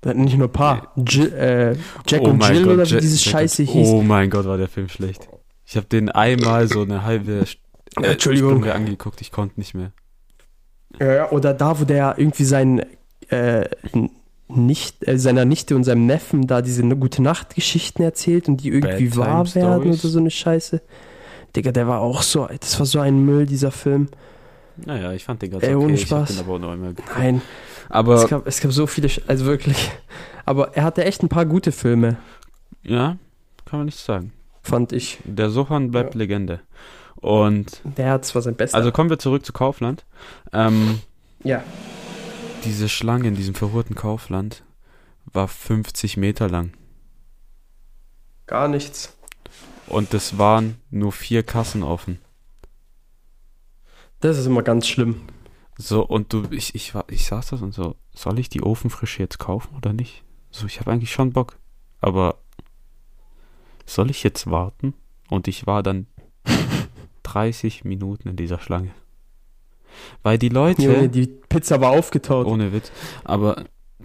[0.04, 0.92] Hat nicht nur ein paar.
[0.96, 3.88] Jill, äh, Jack Oh und Jill Gott, oder wie dieses Jack Scheiße hieß.
[3.88, 5.28] Oh mein Gott, war der Film schlecht.
[5.64, 7.44] Ich habe den einmal so eine halbe
[8.00, 8.50] äh, Entschuldigung.
[8.50, 9.92] Stunde angeguckt, ich konnte nicht mehr.
[11.00, 12.84] Ja, oder da, wo der irgendwie sein
[13.28, 13.68] äh,
[14.48, 19.04] nicht, äh, seiner Nichte und seinem Neffen da diese gute Nacht-Geschichten erzählt und die irgendwie
[19.04, 20.04] Bedtime wahr werden Stories.
[20.04, 20.82] oder so eine Scheiße.
[21.56, 24.08] Digga, der war auch so, das war so ein Müll, dieser Film.
[24.84, 25.84] Naja, ich fand den ganz Ey, okay.
[25.84, 26.28] ohne Ich hab Spaß.
[26.36, 27.16] den aber auch noch einmal geguckt.
[27.18, 27.42] Nein,
[27.92, 29.90] es Aber gab, es gab so viele, also wirklich.
[30.44, 32.16] Aber er hatte echt ein paar gute Filme,
[32.82, 33.16] ja,
[33.64, 34.32] kann man nicht sagen.
[34.62, 35.18] fand ich.
[35.24, 36.60] Der Sohan bleibt Legende.
[37.16, 38.74] Und Der hat zwar sein Bestes.
[38.74, 40.04] also kommen wir zurück zu Kaufland.
[40.52, 41.00] Ähm,
[41.44, 41.62] ja.
[42.64, 44.64] diese Schlange in diesem verhurten Kaufland
[45.32, 46.72] war 50 Meter lang.
[48.46, 49.16] Gar nichts.
[49.86, 52.18] Und es waren nur vier Kassen offen.
[54.20, 55.22] Das ist immer ganz schlimm.
[55.78, 59.22] So, und du, ich, ich, war, ich saß das und so, soll ich die Ofenfrische
[59.22, 60.22] jetzt kaufen oder nicht?
[60.50, 61.58] So, ich habe eigentlich schon Bock.
[62.00, 62.38] Aber
[63.86, 64.94] soll ich jetzt warten?
[65.30, 66.06] Und ich war dann
[67.22, 68.90] 30 Minuten in dieser Schlange.
[70.22, 72.46] Weil die Leute, Junge, die Pizza war aufgetaut.
[72.46, 72.90] ohne Witz,
[73.24, 73.64] aber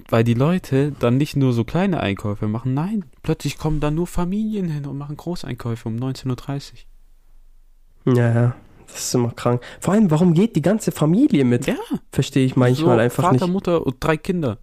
[0.10, 4.08] weil die Leute dann nicht nur so kleine Einkäufe machen, nein, plötzlich kommen dann nur
[4.08, 6.74] Familien hin und machen Großeinkäufe um 19.30
[8.06, 8.16] Uhr.
[8.16, 8.56] Ja, ja.
[8.88, 9.62] Das ist immer krank.
[9.80, 11.68] Vor allem, warum geht die ganze Familie mit?
[11.68, 11.76] Ja,
[12.12, 13.54] Verstehe ich manchmal so einfach Vater, nicht.
[13.54, 14.58] Mutter und drei Kinder.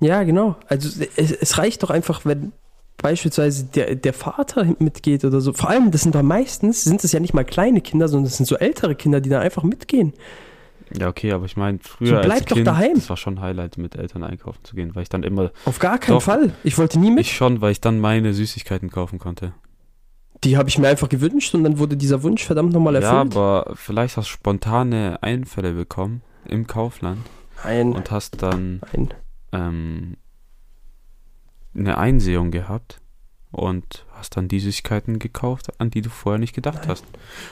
[0.00, 0.56] Ja, genau.
[0.68, 2.52] Also es, es reicht doch einfach, wenn
[2.98, 5.52] beispielsweise der, der Vater mitgeht oder so.
[5.52, 8.36] Vor allem, das sind doch meistens, sind es ja nicht mal kleine Kinder, sondern es
[8.36, 10.12] sind so ältere Kinder, die da einfach mitgehen.
[10.98, 12.94] Ja, okay, aber ich meine, So, früher bleib als doch Kind, daheim.
[12.94, 15.98] das war schon Highlight, mit Eltern einkaufen zu gehen, weil ich dann immer, Auf gar
[15.98, 16.22] keinen Doch.
[16.22, 16.52] Fall.
[16.64, 17.20] Ich wollte nie mit.
[17.26, 19.52] ich schon, weil ich dann meine Süßigkeiten kaufen konnte.
[20.44, 23.36] Die habe ich mir einfach gewünscht und dann wurde dieser Wunsch verdammt nochmal Ja, erfüllt.
[23.36, 27.18] aber vielleicht hast du spontane Einfälle bekommen im Kaufland
[27.64, 29.14] nein, und hast dann nein.
[29.52, 30.16] ähm,
[31.74, 33.00] eine Einsehung gehabt
[33.50, 36.88] und hast dann die Süßigkeiten gekauft, an die du vorher nicht gedacht Nein.
[36.88, 37.04] hast.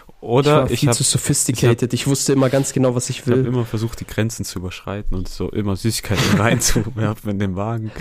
[0.08, 1.92] ich Oder war ich, viel habe zu sophisticated.
[1.94, 3.46] Ich, wusste immer ganz genau, was ich ich hab will.
[3.46, 7.92] immer versucht, die Grenzen zu überschreiten und so immer Süßigkeiten reinzuwerfen in den Wagen.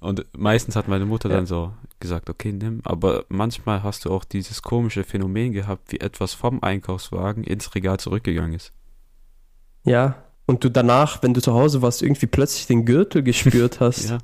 [0.00, 1.36] Und meistens hat meine Mutter Ja.
[1.36, 2.80] dann so gesagt, okay, nimm.
[2.84, 8.00] Aber manchmal hast du auch dieses komische Phänomen gehabt, wie etwas vom Einkaufswagen ins Regal
[8.00, 8.72] zurückgegangen ist.
[9.84, 10.24] Ja.
[10.46, 14.08] Und du danach, wenn du zu Hause warst, irgendwie plötzlich den Gürtel gespürt hast.
[14.10, 14.18] Ja.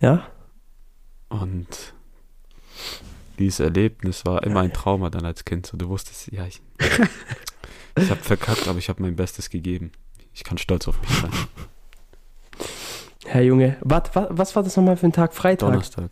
[0.00, 0.26] ja?
[1.28, 1.92] Und
[3.38, 5.66] dieses Erlebnis war immer ein Trauma dann als Kind.
[5.66, 6.62] So, du wusstest, ja, ich,
[7.98, 9.90] Ich habe verkackt, aber ich habe mein Bestes gegeben.
[10.32, 11.30] Ich kann stolz auf mich sein.
[13.32, 15.34] Herr Junge, wat, wat, was war das nochmal für ein Tag?
[15.34, 15.68] Freitag?
[15.68, 16.10] Donnerstag.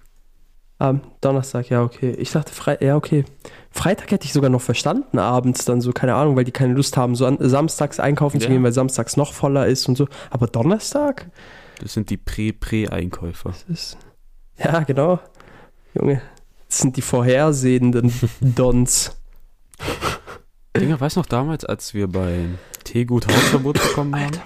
[0.79, 2.13] Ah, Donnerstag, ja, okay.
[2.13, 3.25] Ich dachte, Fre ja, okay.
[3.73, 6.97] Freitag hätte ich sogar noch verstanden, abends dann so, keine Ahnung, weil die keine Lust
[6.97, 8.53] haben, so an, samstags einkaufen zu Ja.
[8.53, 10.07] gehen, weil samstags noch voller ist und so.
[10.31, 11.29] Aber Donnerstag?
[11.83, 13.53] Das sind die Prä-Prä-Einkäufer.
[14.57, 15.19] Ja, genau.
[15.95, 16.23] Junge,
[16.69, 19.17] das sind die vorhersehenden Dons.
[20.77, 24.39] Dinger, weißt du noch damals, als wir beim Teegut Hausverbot bekommen haben?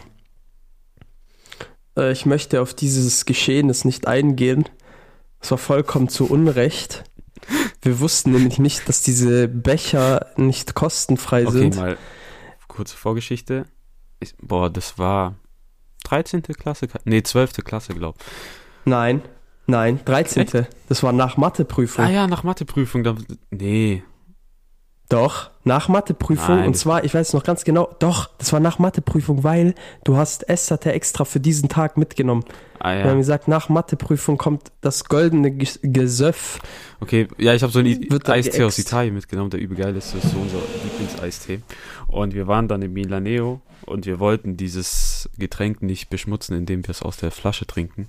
[1.96, 4.68] Äh, ich möchte auf dieses Geschehnis nicht eingehen.
[5.40, 7.04] Es war vollkommen zu Unrecht.
[7.80, 11.76] Wir wussten nämlich nicht, dass diese Becher nicht kostenfrei Okay, sind.
[11.76, 11.96] mal
[12.68, 13.64] kurze Vorgeschichte.
[14.20, 15.34] Ich, boah, das war
[16.04, 16.42] 13.
[16.42, 16.86] Klasse?
[17.04, 17.54] Nee, 12.
[17.64, 18.16] Klasse, glaub.
[18.84, 19.22] Nein,
[19.66, 20.66] nein, 13.
[20.88, 22.04] Das war nach Matheprüfung.
[22.04, 23.02] Ah ja, nach Matheprüfung.
[23.04, 23.16] Da,
[23.50, 24.02] nee.
[25.12, 26.56] Doch, nach Matheprüfung.
[26.56, 26.66] Nein.
[26.68, 30.48] Und zwar, ich weiß noch ganz genau, doch, das war nach Matheprüfung, weil du hast
[30.48, 32.44] Essate extra für diesen Tag mitgenommen.
[32.78, 33.14] Ah Wir haben ja.
[33.16, 36.58] gesagt, nach Matheprüfung kommt das goldene Ges- Gesöff.
[37.00, 38.78] Okay, ja, ich habe so einen Eistee aus.
[38.78, 40.14] Italien mitgenommen, der übel geil ist.
[40.14, 41.60] Das ist so unser Lieblingseistee.
[42.08, 46.90] Und wir waren dann in Milaneo und wir wollten dieses Getränk nicht beschmutzen, indem wir
[46.90, 48.08] es aus der Flasche trinken.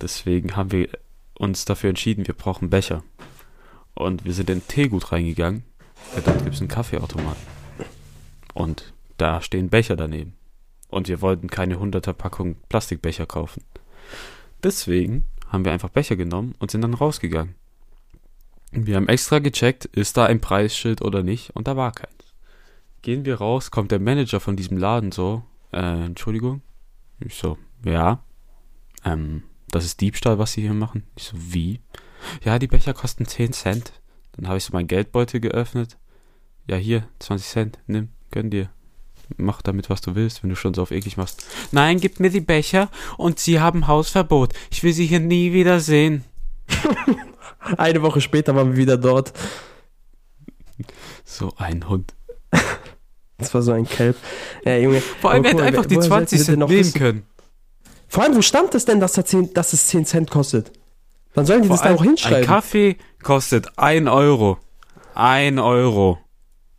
[0.00, 0.88] Deswegen haben wir
[1.34, 3.02] uns dafür entschieden, wir brauchen Becher.
[3.94, 5.64] Und wir sind in Teegut reingegangen.
[6.14, 7.42] Ja, dort gibt es einen Kaffeeautomaten.
[8.54, 10.34] Und da stehen Becher daneben.
[10.88, 13.64] Und wir wollten keine 100er Packung Plastikbecher kaufen.
[14.62, 17.54] Deswegen haben wir einfach Becher genommen und sind dann rausgegangen.
[18.72, 22.34] Wir haben extra gecheckt, ist da ein Preisschild oder nicht, und da war keins.
[23.02, 26.62] Gehen wir raus, kommt der Manager von diesem Laden so, äh, Entschuldigung?
[27.20, 28.24] Ich so, ja.
[29.04, 31.04] Ähm, das ist Diebstahl, was Sie hier machen?
[31.16, 31.80] Ich so, wie?
[32.44, 33.92] Ja, die Becher kosten 10 Cent.
[34.32, 35.98] Dann habe ich so meinen Geldbeutel geöffnet.
[36.68, 38.70] Ja, hier, 20 Cent, nimm, gönn dir.
[39.36, 41.44] Mach damit, was du willst, wenn du schon so auf eklig machst.
[41.70, 44.52] Nein, gib mir die Becher und Sie haben Hausverbot.
[44.70, 46.24] Ich will Sie hier nie wieder sehen.
[47.78, 49.32] Eine Woche später waren wir wieder dort.
[51.24, 52.14] So ein Hund.
[53.38, 54.16] Das war so ein Kelp.
[54.64, 55.00] Ja, Junge.
[55.00, 57.26] Vor allem, er hätte einfach die woher 20 sollten wir denn Cent noch nehmen können.
[58.08, 60.70] Vor allem, wo stand es denn, dass, da 10, dass es 10 Cent kostet?
[61.34, 62.38] Dann sollen die Vor das da auch hinschreiben.
[62.38, 64.58] Ein Kaffee kostet 1 Euro.
[65.14, 66.18] 1 Euro.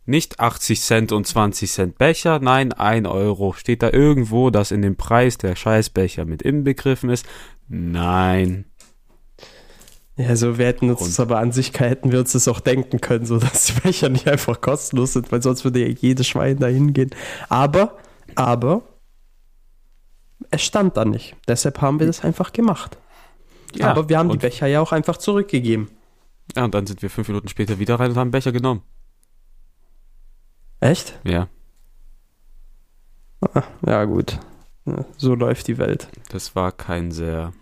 [0.06, 3.54] Nicht 80 Cent und 20 Cent Becher, nein, 1 Euro.
[3.54, 7.26] Steht da irgendwo, dass in dem Preis der Scheißbecher mit inbegriffen ist?
[7.68, 8.66] Nein.
[10.16, 12.60] Ja, so wir hätten uns Und- das aber an sich hätten wir uns das auch
[12.60, 16.28] denken können, so dass die Becher nicht einfach kostenlos sind, weil sonst würde ja jedes
[16.28, 17.10] Schwein da hingehen.
[17.48, 17.96] Aber,
[18.36, 18.82] aber,
[20.50, 21.34] es stand da nicht.
[21.48, 22.98] Deshalb haben wir das einfach gemacht.
[23.76, 25.88] Ja, aber wir haben die Becher ja auch einfach zurückgegeben.
[26.56, 28.82] ja, und dann sind wir fünf Minuten später wieder rein und haben Becher genommen.
[30.80, 31.18] Echt?
[31.24, 31.48] Ja,
[33.86, 34.38] Ja, gut.
[35.16, 36.08] So läuft die Welt.
[36.30, 37.52] das war kein sehr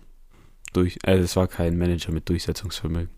[0.73, 3.11] durch, äh, das war kein Manager mit Durchsetzungsvermögen.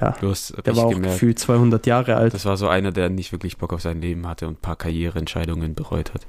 [0.00, 1.14] Ja, Du hast der war auch gemerkt.
[1.14, 2.34] gefühlt 200 Jahre alt.
[2.34, 4.76] Das war so einer, der nicht wirklich Bock auf sein Leben hatte und ein paar
[4.76, 6.26] Karriereentscheidungen bereut hat.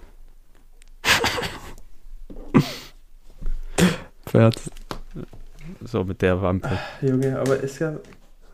[4.25, 4.61] Pferd.
[5.83, 6.69] So mit der Wampe.
[7.01, 7.99] Junge, aber es gab,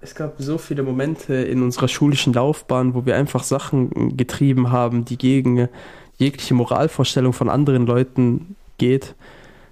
[0.01, 5.05] es gab so viele Momente in unserer schulischen Laufbahn, wo wir einfach Sachen getrieben haben,
[5.05, 5.69] die gegen
[6.17, 9.15] jegliche Moralvorstellung von anderen Leuten geht.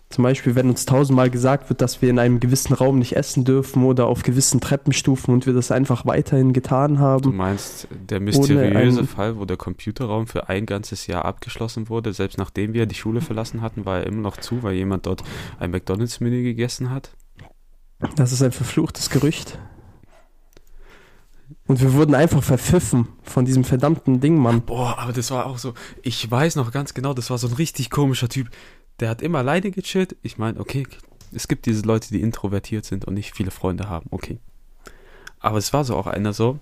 [0.10, 3.46] Zum Beispiel, wenn uns tausendmal gesagt wird, dass wir in einem gewissen Raum nicht essen
[3.46, 7.38] dürfen oder auf gewissen Treppenstufen und wir das einfach weiterhin getan Du haben.
[7.38, 12.74] meinst, der mysteriöse Fall, wo der Computerraum für ein ganzes Jahr abgeschlossen wurde, selbst nachdem
[12.74, 15.24] wir die Schule verlassen hatten, war er immer noch zu, weil jemand dort
[15.60, 17.12] ein McDonalds-Menü gegessen hat?
[18.16, 19.60] Das ist ein verfluchtes Gerücht.
[21.68, 24.62] Und wir wurden einfach verpfiffen von diesem verdammten Ding, Mann.
[24.62, 27.54] Boah, aber das war auch so, ich weiß noch ganz genau, das war so ein
[27.54, 28.50] richtig komischer Typ.
[29.00, 30.16] Der hat immer alleine gechillt.
[30.24, 30.88] Ich meine, okay,
[31.32, 34.40] es gibt diese Leute, die introvertiert sind und nicht viele Freunde haben, okay.
[35.40, 36.60] Aber es war so auch einer so,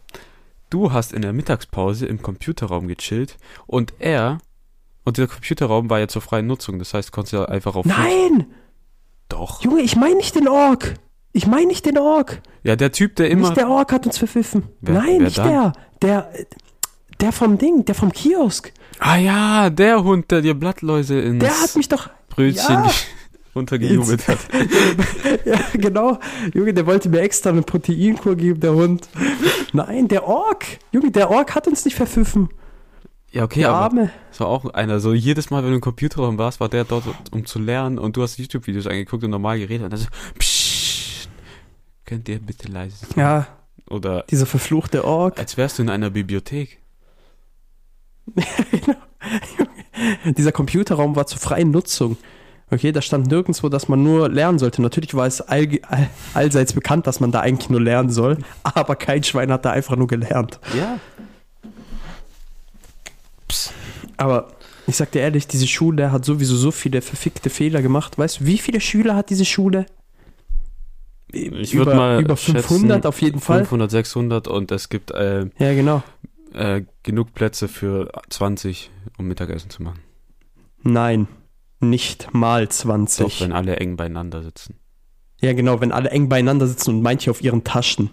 [0.70, 4.40] du hast in der Mittagspause im Computerraum gechillt und er,
[5.04, 7.86] und der Computerraum war ja zur freien Nutzung, das heißt, konntest du einfach auf...
[7.86, 8.48] Nein!
[9.30, 9.62] Doch.
[9.64, 10.96] Junge, ich meine nicht den Ork.
[11.38, 12.42] Ich meine nicht den Ork.
[12.64, 13.50] Ja, der Typ, der immer...
[13.50, 14.64] Nicht der Ork hat uns verpfiffen.
[14.82, 15.48] Wer- Nein, wer nicht dann?
[15.48, 15.74] der.
[16.02, 16.32] Der,
[17.22, 18.72] der vom Ding, der vom Kiosk.
[19.00, 22.10] Ah ja, der Hund, der dir Blattläuse ins Der hat mich doch.
[22.30, 22.92] Brötchen Ja.
[23.56, 24.38] runtergejubelt hat.
[25.46, 26.20] ja, genau.
[26.56, 29.08] Junge, der wollte mir extra eine Proteinkur geben, der Hund.
[29.74, 30.66] Nein, der Ork.
[30.92, 32.50] Junge, der Ork hat uns nicht verpfiffen.
[33.32, 34.10] Ja, okay, Der aber Arme.
[34.32, 37.04] es war auch einer, so jedes Mal, wenn du im Computerraum warst, war der dort,
[37.32, 40.08] um zu lernen und du hast YouTube-Videos angeguckt und normal geredet und dann so,
[40.40, 40.57] psst,
[42.08, 43.10] könnt ihr bitte leise sein?
[43.16, 43.48] Ja,
[43.90, 45.38] Oder dieser verfluchte Ork.
[45.38, 46.80] als wärst du in einer Bibliothek.
[50.26, 52.18] Dieser Computerraum war zur freien Nutzung.
[52.70, 54.82] Okay, da stand nirgendwo, dass man nur lernen sollte.
[54.82, 58.96] Natürlich war es all, all, allseits bekannt, dass man da eigentlich nur lernen soll, aber
[58.96, 60.60] kein Schwein hat da einfach nur gelernt.
[60.78, 61.00] Ja.
[64.18, 64.50] Aber
[64.86, 68.18] ich sag dir ehrlich, diese Schule hat sowieso so viele verfickte Fehler gemacht.
[68.18, 69.86] Weißt du, wie viele Schüler hat diese Schule?
[71.32, 72.66] Ich über, würde mal über 500
[72.98, 73.60] schätzen, auf jeden Fall.
[73.60, 76.02] 500, 600 und es gibt äh, Ja, genau.
[76.54, 80.00] äh, genug Plätze für 20, um Mittagessen zu machen.
[80.84, 81.28] Nein,
[81.80, 83.42] nicht mal Doch, 20.
[83.42, 84.76] wenn alle eng beieinander sitzen.
[85.42, 88.10] ja, genau, wenn alle eng beieinander sitzen und manche auf ihren Taschen.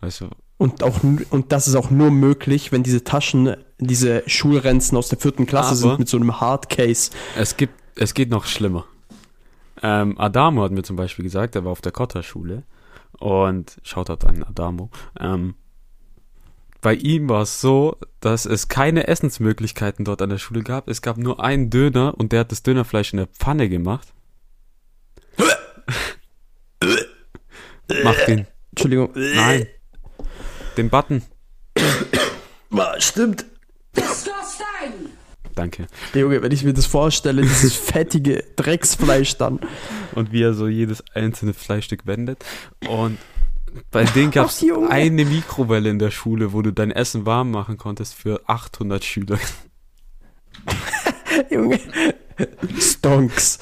[0.00, 0.96] Weißt du, Und, auch,
[1.30, 5.68] und das ist auch nur möglich, wenn diese Taschen, diese Schulrenzen aus der vierten Klasse
[5.70, 7.10] Aber- sind mit so einem Hardcase.
[7.38, 8.86] es gibt, es geht noch schlimmer.
[9.82, 12.64] Ähm, Adamo hat mir zum Beispiel gesagt, er war auf der Kotter-Schule
[13.18, 14.90] und schaut hat an Adamo.
[15.18, 15.54] Ähm,
[16.80, 20.88] bei ihm war es so, dass es keine Essensmöglichkeiten dort an der Schule gab.
[20.88, 24.12] Es gab nur einen Döner und der hat das Dönerfleisch in der Pfanne gemacht.
[28.04, 28.46] Mach den.
[28.70, 29.10] Entschuldigung.
[29.14, 29.66] Nein.
[30.76, 31.22] Den Button.
[32.98, 33.46] Stimmt.
[35.56, 35.86] Danke.
[36.14, 39.58] Junge, wenn ich mir das vorstelle, dieses fettige Drecksfleisch dann.
[40.14, 42.44] und wie er so jedes einzelne Fleischstück wendet.
[42.86, 43.18] Und
[43.90, 47.78] bei denen gab es eine Mikrowelle in der Schule, wo du dein Essen warm machen
[47.78, 49.38] konntest für 800 Schüler.
[51.50, 51.80] Junge.
[52.78, 53.58] Stonks.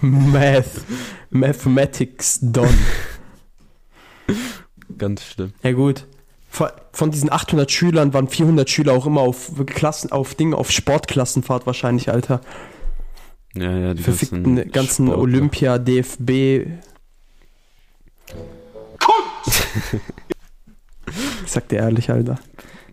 [0.00, 0.82] Math.
[1.30, 2.78] Mathematics done.
[4.98, 5.52] Ganz schlimm.
[5.62, 6.06] Ja gut.
[6.54, 11.66] Von- diesen 800 Schülern waren 400 Schüler auch immer auf Klassen, auf Dinge, auf Sportklassenfahrt
[11.66, 12.40] wahrscheinlich, Alter.
[13.56, 15.22] Ja, ja, die Verfickten ganzen Sportler.
[15.22, 16.30] Olympia, DFB.
[21.44, 22.38] ich sag dir ehrlich, Alter.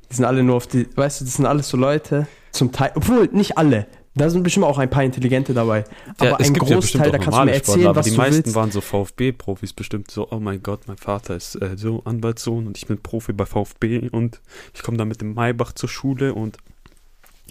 [0.09, 2.91] Die sind alle nur auf die, weißt du, das sind alles so Leute, zum Teil,
[2.95, 3.87] obwohl nicht alle.
[4.13, 5.85] Da sind bestimmt auch ein paar Intelligente dabei.
[6.21, 8.11] Ja, Aber ein ja Großteil, auch da kannst du mir Sportler, erzählen, aber was die
[8.11, 8.55] du meisten willst.
[8.55, 12.77] waren so VfB-Profis bestimmt so, oh mein Gott, mein Vater ist äh, so Anwaltssohn und
[12.77, 14.41] ich bin Profi bei VfB und
[14.73, 16.57] ich komme da mit dem Maybach zur Schule und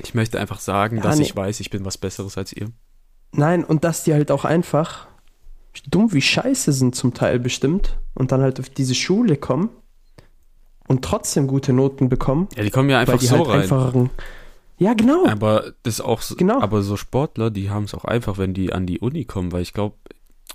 [0.03, 1.23] ich möchte einfach sagen, Ja, dass nee.
[1.25, 2.69] ich weiß, ich bin was Besseres als ihr.
[3.33, 5.07] Nein, und dass die halt auch einfach
[5.89, 9.71] dumm wie scheiße sind zum Teil bestimmt und dann halt auf diese Schule kommen
[10.89, 14.11] und trotzdem gute Noten bekommen, Ja, die kommen ja einfach weil die so halt rein.
[14.81, 15.27] Ja, genau.
[15.29, 16.61] Aber das auch so, Genau.
[16.61, 19.61] aber so Sportler, die haben es auch einfach, wenn die an die Uni kommen, weil
[19.63, 19.95] ich glaube,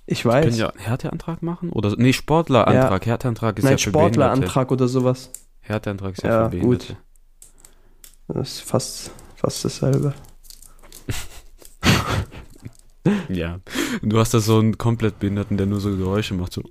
[0.08, 0.58] Ich die können weiß.
[0.58, 3.90] ja einen Härteantrag machen oder nee, Sportlerantrag, Härteantrag ist Nein, ja für.
[3.92, 5.30] Sportlerantrag oder sowas.
[5.62, 6.94] Härteantrag ist ja, Ja, für Behinderte.
[6.94, 8.36] gut.
[8.36, 10.14] Das ist fast, fast dasselbe.
[13.30, 13.60] Ja.
[14.02, 16.64] Du hast da so einen komplett Behinderten, der nur so Geräusche macht, so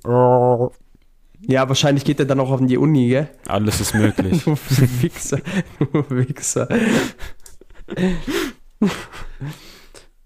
[1.47, 3.31] Ja, wahrscheinlich geht er dann auch auf die Uni, gell?
[3.47, 4.45] alles ist möglich.
[4.47, 4.59] Nur
[5.01, 5.39] Wichser.
[5.93, 6.69] Nur Wichser.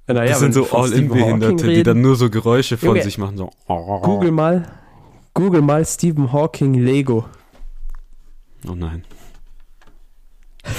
[0.07, 3.51] Naja, das sind so All-In-Behinderte, die dann nur so Geräusche von Junge, sich machen, so
[3.67, 4.71] Google mal.
[5.35, 7.27] Google mal Stephen Hawking Lego.
[8.67, 9.05] Oh nein.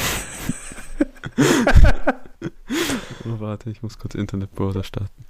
[3.26, 5.26] oh, warte, ich muss kurz Internetbrowser starten.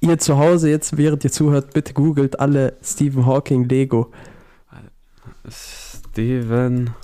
[0.00, 4.10] Ihr zu Hause jetzt, während ihr zuhört, bitte googelt alle Stephen Hawking Lego.
[5.48, 6.94] Steven.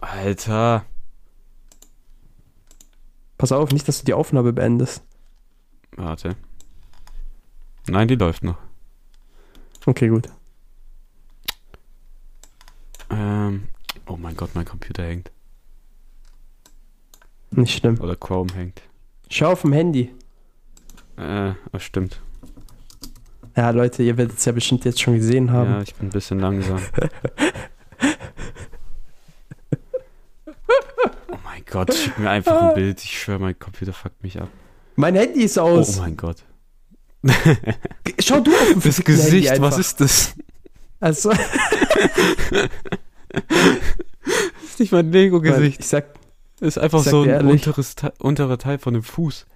[0.00, 0.84] Alter.
[3.38, 5.02] Pass auf, nicht, dass du die Aufnahme beendest.
[5.96, 6.36] Warte.
[7.86, 8.58] Nein, die läuft noch.
[9.86, 10.28] Okay, gut.
[13.10, 13.68] Ähm.
[14.06, 15.30] Oh mein Gott, mein Computer hängt.
[17.50, 18.00] Nicht schlimm.
[18.00, 18.82] Oder Chrome hängt.
[19.30, 20.12] Schau auf dem Handy.
[21.16, 22.20] Äh, das stimmt.
[23.56, 25.70] Ja, Leute, ihr werdet es ja bestimmt jetzt schon gesehen haben.
[25.70, 26.78] Ja, ich bin ein bisschen langsam.
[31.28, 33.02] oh mein Gott, schick mir einfach ein Bild.
[33.02, 34.48] Ich schwöre, mein Computer fuckt mich ab.
[34.96, 35.96] Mein Handy ist Oh aus.
[35.98, 36.44] mein Gott.
[38.20, 40.34] Schau du auf Das Gesicht, was ist das?
[41.00, 41.30] Also,
[43.30, 43.50] Das
[44.70, 45.80] ist nicht mein Lego-Gesicht.
[45.80, 46.14] ich sag,
[46.60, 47.52] Das ist einfach so ein ehrlich.
[47.66, 49.46] unteres Te unterer Teil von dem Fuß.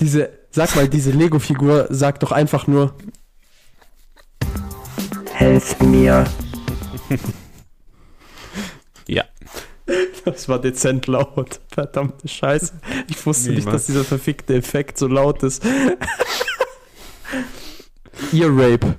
[0.00, 2.94] diese, sag mal, diese Lego-Figur sagt doch einfach nur.
[5.34, 6.24] Helft mir.
[10.24, 11.60] Das war dezent laut.
[11.72, 12.72] Verdammte Scheiße.
[13.08, 13.82] Ich wusste nicht, Niemals.
[13.82, 15.64] dass dieser verfickte Effekt so laut ist.
[18.32, 18.96] Ear Rape.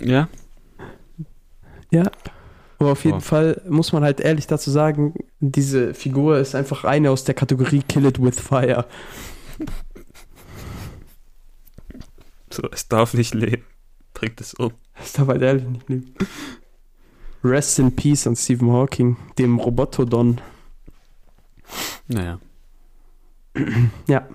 [0.00, 0.28] Ja?
[1.90, 2.10] Ja.
[2.78, 3.20] Aber auf jeden Oh.
[3.20, 7.82] Fall muss man halt ehrlich dazu sagen, diese Figur ist einfach eine aus der Kategorie
[7.88, 8.86] Kill It With Fire.
[12.50, 13.64] So, es darf nicht leben.
[14.12, 14.72] Bringt es um.
[14.96, 16.14] Das darf halt ehrlich nicht leben.
[17.44, 20.40] Rest in Peace an Stephen Hawking, dem Robotodon.
[22.08, 22.38] Naja.
[24.06, 24.26] Ja.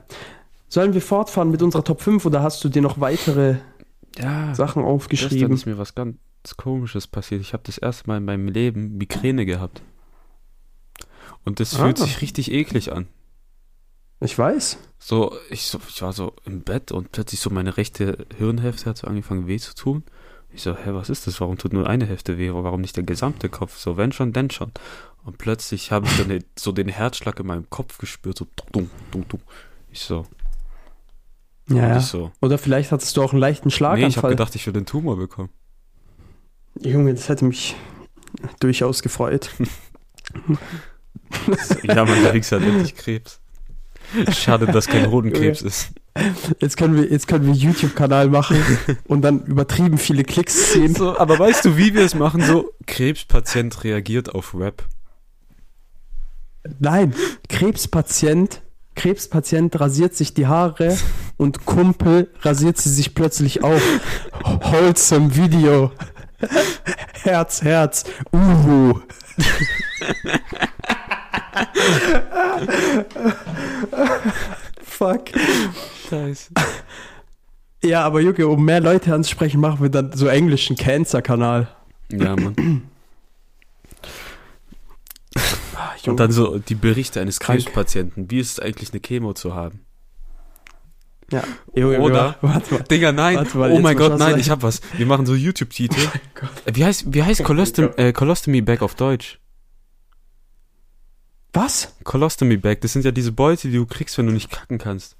[0.67, 3.55] Sollen wir fortfahren mit unserer Top 5 oder hast du dir noch weitere
[4.17, 5.53] Ja, Sachen gestern aufgeschrieben?
[5.53, 6.17] ist mir was ganz
[6.55, 7.41] Komisches passiert.
[7.41, 9.81] Ich habe das erste Mal in meinem Leben Migräne gehabt.
[11.43, 12.03] Und das fühlt Ah.
[12.03, 13.07] sich richtig eklig an.
[14.21, 14.77] Ich weiß.
[14.99, 18.97] So ich, so, ich war so im Bett und plötzlich so meine rechte Hirnhälfte hat
[18.97, 20.03] so angefangen weh zu tun.
[20.51, 21.39] Ich so, hä, was ist das?
[21.41, 22.51] Warum tut nur eine Hälfte weh?
[22.51, 23.77] Warum nicht der gesamte Kopf?
[23.77, 24.71] So, wenn schon, denn schon.
[25.23, 29.25] Und plötzlich habe ich dann so den Herzschlag in meinem Kopf gespürt, so dumm, dumm,
[29.27, 29.41] dumm.
[29.91, 30.25] Ich so,
[31.67, 32.31] Ja, ich so.
[32.41, 34.29] Oder vielleicht hattest du auch einen leichten Nee, ich habe Schlaganfall.
[34.31, 35.49] gedacht, ich würde einen Tumor bekommen.
[36.81, 37.75] Junge, das hätte mich
[38.59, 39.49] durchaus gefreut.
[41.83, 43.39] Ja, mein Wichser hat endlich Krebs.
[44.31, 45.91] Schade, dass kein Hodenkrebs ist.
[46.59, 48.57] Jetzt können wir, jetzt können wir einen YouTube-Kanal machen
[49.07, 50.95] und dann übertrieben viele Klicks sehen.
[50.95, 52.41] So, aber weißt du, wie wir es machen?
[52.41, 54.83] So, Krebspatient reagiert auf Rap.
[56.79, 57.13] Nein,
[57.47, 58.61] Krebspatient,
[58.95, 60.97] Krebspatient rasiert sich die Haare
[61.37, 63.81] und Kumpel rasiert sie sich plötzlich auf.
[64.43, 65.91] Wholesome Video.
[67.23, 68.03] Herz, Herz.
[68.33, 68.99] Uhu.
[74.99, 75.29] Fuck.
[76.09, 76.51] Scheiße.
[77.81, 81.69] Ja, aber Jucke, um mehr Leute anzusprechen, machen wir dann so englischen Cancer-Kanal.
[82.11, 82.83] Ja, Mann.
[85.75, 86.11] Ah, Junge.
[86.11, 87.61] Und dann so die Berichte eines Krank.
[87.61, 88.29] Krebspatienten.
[88.29, 89.79] Wie ist es eigentlich, eine Chemo zu haben?
[91.31, 91.41] ja.
[91.73, 92.83] Junge, Oder- Warte mal.
[92.83, 93.37] Digga, nein.
[93.37, 94.81] Warte mal, oh mein Gott, nein, ich hab was.
[94.97, 96.01] Wir machen so YouTube-Titel.
[96.65, 99.39] Äh, wie heißt, wie heißt Colostom, äh, Colostomy Bag auf Deutsch?
[101.59, 101.93] Was?
[102.05, 105.17] Colostomy Bag, das sind ja diese Beute, die du kriegst, wenn du nicht kacken kannst.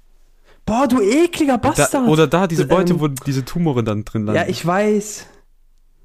[0.64, 1.92] Boah, du ekliger Bastard.
[1.92, 4.40] Da, oder da diese Beute, Ähm, wo diese Tumore dann drin landen.
[4.40, 5.26] Ja, ich weiß.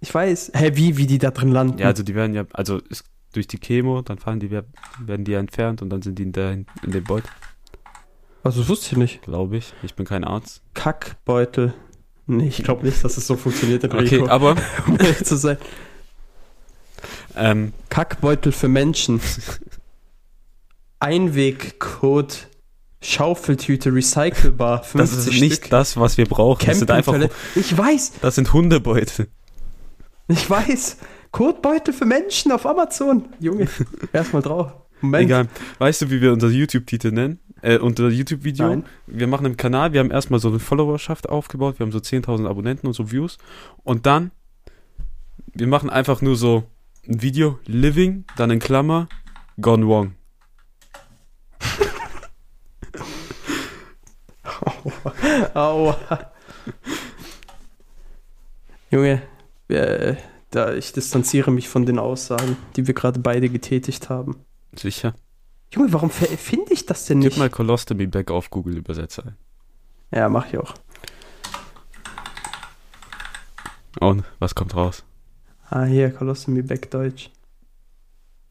[0.02, 0.52] Ich weiß.
[0.54, 1.78] Hä, wie, wie die da drin landen?
[1.78, 5.32] Ja, also die werden ja, also ist durch die Chemo, dann fallen die, werden die
[5.32, 7.30] ja entfernt und dann sind die in, der, in dem Beutel,
[8.44, 9.22] also das wusste ich nicht.
[9.22, 9.74] glaube ich.
[9.84, 10.62] Ich bin kein Arzt.
[10.74, 11.74] Kackbeutel.
[12.28, 14.56] Nee, ich glaube nicht, dass es so funktioniert in Okay, aber
[14.88, 15.58] um ehrlich zu sein.
[17.36, 19.22] ähm, Kackbeutel für Menschen.
[21.00, 22.48] Einwegcode
[23.02, 24.84] Schaufeltüte recycelbar.
[24.84, 25.70] 50 das ist nicht Stück.
[25.70, 26.66] das, was wir brauchen.
[26.66, 27.16] Das sind einfach.
[27.56, 29.28] Ich weiß, das sind Hundebeutel.
[30.28, 30.98] ich weiß.
[31.32, 33.28] Codebeutel für Menschen auf Amazon.
[33.40, 33.68] Junge,
[34.14, 34.72] erstmal drauf.
[35.02, 35.26] Moment.
[35.26, 35.48] Egal.
[35.80, 37.40] Weißt du, wie wir unser YouTube-Titel nennen?
[37.62, 38.84] Äh, unser YouTube-Video?
[39.06, 42.48] Wir machen einen Kanal, wir haben erstmal so eine Followerschaft aufgebaut, wir haben so 10.000
[42.48, 43.38] Abonnenten und so Views.
[43.84, 44.32] Und dann,
[45.54, 46.64] wir machen einfach nur so
[47.08, 49.10] ein Video, Living, dann in Klammer,
[49.60, 50.15] Gone Wrong.
[55.54, 55.98] Aua.
[58.92, 59.22] Junge,
[59.68, 60.16] äh,
[60.52, 64.38] da, ich distanziere mich von den Aussagen, die wir gerade beide getätigt haben.
[64.76, 65.14] Sicher.
[65.74, 67.40] Junge, warum fi- finde ich das denn Gib nicht?
[67.40, 69.38] mal Colostomy Back auf Google Übersetzer ein.
[70.12, 70.74] Ja, mach ich auch.
[74.00, 75.04] Und was kommt raus?
[75.70, 77.32] Ah, hier, Colostomy Back Deutsch.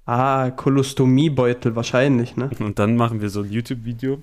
[0.07, 2.51] Ah, Kolostomiebeutel wahrscheinlich, ne?
[2.59, 4.21] Und dann machen wir so ein YouTube-Video,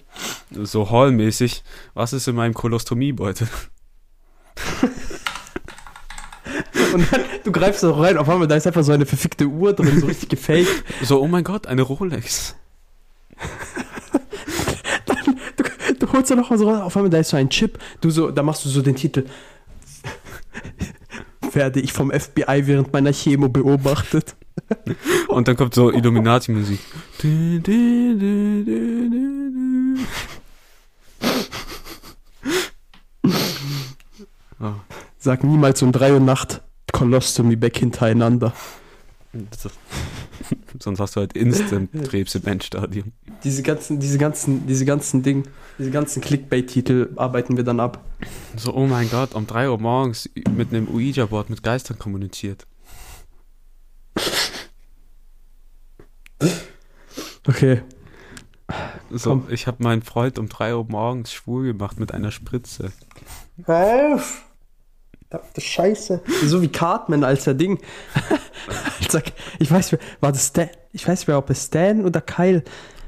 [0.51, 1.63] so Hall-mäßig.
[1.95, 3.47] Was ist in meinem Kolostomiebeutel?
[6.93, 9.73] Und dann, du greifst da rein, auf einmal, da ist einfach so eine verfickte Uhr
[9.73, 10.83] drin, so richtig gefaked.
[11.01, 12.55] So, oh mein Gott, eine Rolex.
[15.57, 15.63] Du,
[16.05, 17.77] du holst da noch mal so raus, auf einmal, da ist so ein Chip.
[18.01, 19.25] Du so, da machst du so den Titel.
[21.53, 24.35] Werde ich vom FBI während meiner Chemo beobachtet.
[25.27, 26.79] Und dann kommt so Illuminati-Musik.
[34.59, 34.73] Oh,
[35.17, 38.53] Sag niemals um 3 Uhr Nacht Colostomy Back hintereinander.
[40.81, 43.11] Sonst hast du halt Instant-Krebs im Endstadium.
[43.43, 45.43] Diese ganzen, diese ganzen, diese ganzen Ding,
[45.77, 48.03] diese ganzen Clickbait-Titel arbeiten wir dann ab.
[48.55, 52.65] So, oh mein Gott, um 3 Uhr morgens mit einem Ouija-Board mit Geistern kommuniziert.
[57.47, 57.81] Okay.
[59.09, 59.47] So, Komm.
[59.49, 62.91] ich habe meinen Freund um 3 Uhr morgens schwul gemacht mit einer Spritze.
[63.65, 64.43] Auf!
[65.31, 66.21] Verdammte Scheiße.
[66.45, 67.79] So wie Cartman als der Ding.
[69.59, 70.67] ich weiß, war das Stan?
[70.91, 72.63] Ich weiß wer, ob es Stan oder Kyle.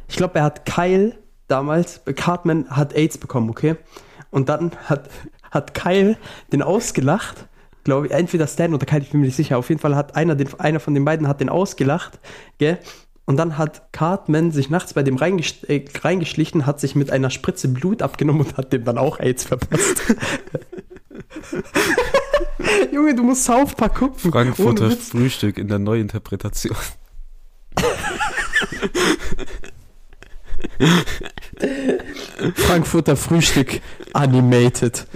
[0.07, 1.17] Ich glaube, er hat Kyle
[1.49, 3.75] damals, Cartman hat AIDS bekommen, okay?
[4.31, 5.09] Und dann hat,
[5.51, 6.15] hat Kyle
[6.53, 7.45] den ausgelacht.
[7.83, 9.57] Glaube ich, entweder Stan oder Kyle, ich bin mir nicht sicher.
[9.57, 12.19] Auf jeden Fall hat einer, den, einer von den beiden hat den ausgelacht,
[12.57, 12.79] gell?
[13.25, 17.67] Und dann hat Cartman sich nachts bei dem äh, reingeschlichen, hat sich mit einer Spritze
[17.67, 20.15] Blut abgenommen und hat dem dann auch AIDS verpasst.
[22.91, 24.31] Junge, du musst South Park gucken.
[24.31, 24.91] Frankfurter.
[24.91, 26.75] Frühstück in der Neuinterpretation.
[32.55, 33.81] Frankfurter Frühstück
[34.13, 35.07] animated.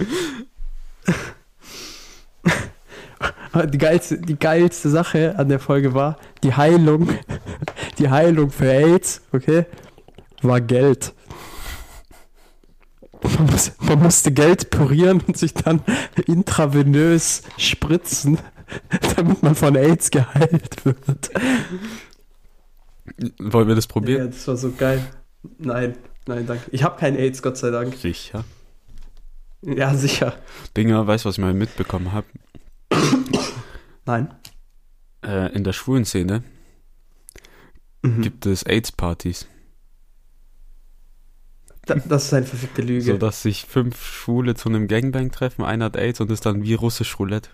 [3.72, 7.08] Die geilste, die geilste Sache an der Folge war, die Heilung,
[7.98, 9.66] die Heilung für AIDS, okay,
[10.42, 11.12] war Geld.
[13.22, 15.82] Man, muss, man musste Geld purieren und sich dann
[16.26, 18.38] intravenös spritzen,
[19.16, 21.30] damit man von AIDS geheilt wird.
[23.38, 24.30] Wollen wir das Ja, probieren?
[24.30, 25.04] das war so geil.
[25.58, 25.96] Nein,
[26.26, 26.64] nein, danke.
[26.70, 27.94] Ich habe kein AIDS, Gott sei Dank.
[27.96, 28.44] Sicher.
[29.62, 30.34] Ja, sicher.
[30.76, 32.26] Dinger, weißt du, was ich mal mitbekommen habe?
[34.06, 34.32] Nein.
[35.24, 36.42] Äh, in der schwulen Szene
[38.02, 38.22] Mhm.
[38.22, 39.48] gibt es AIDS-Partys.
[41.88, 43.02] Da, das ist eine verfickte Lüge.
[43.12, 46.62] So dass sich fünf Schwule zu einem Gangbang treffen, einer hat AIDS und ist dann
[46.62, 47.50] wie russisch Roulette.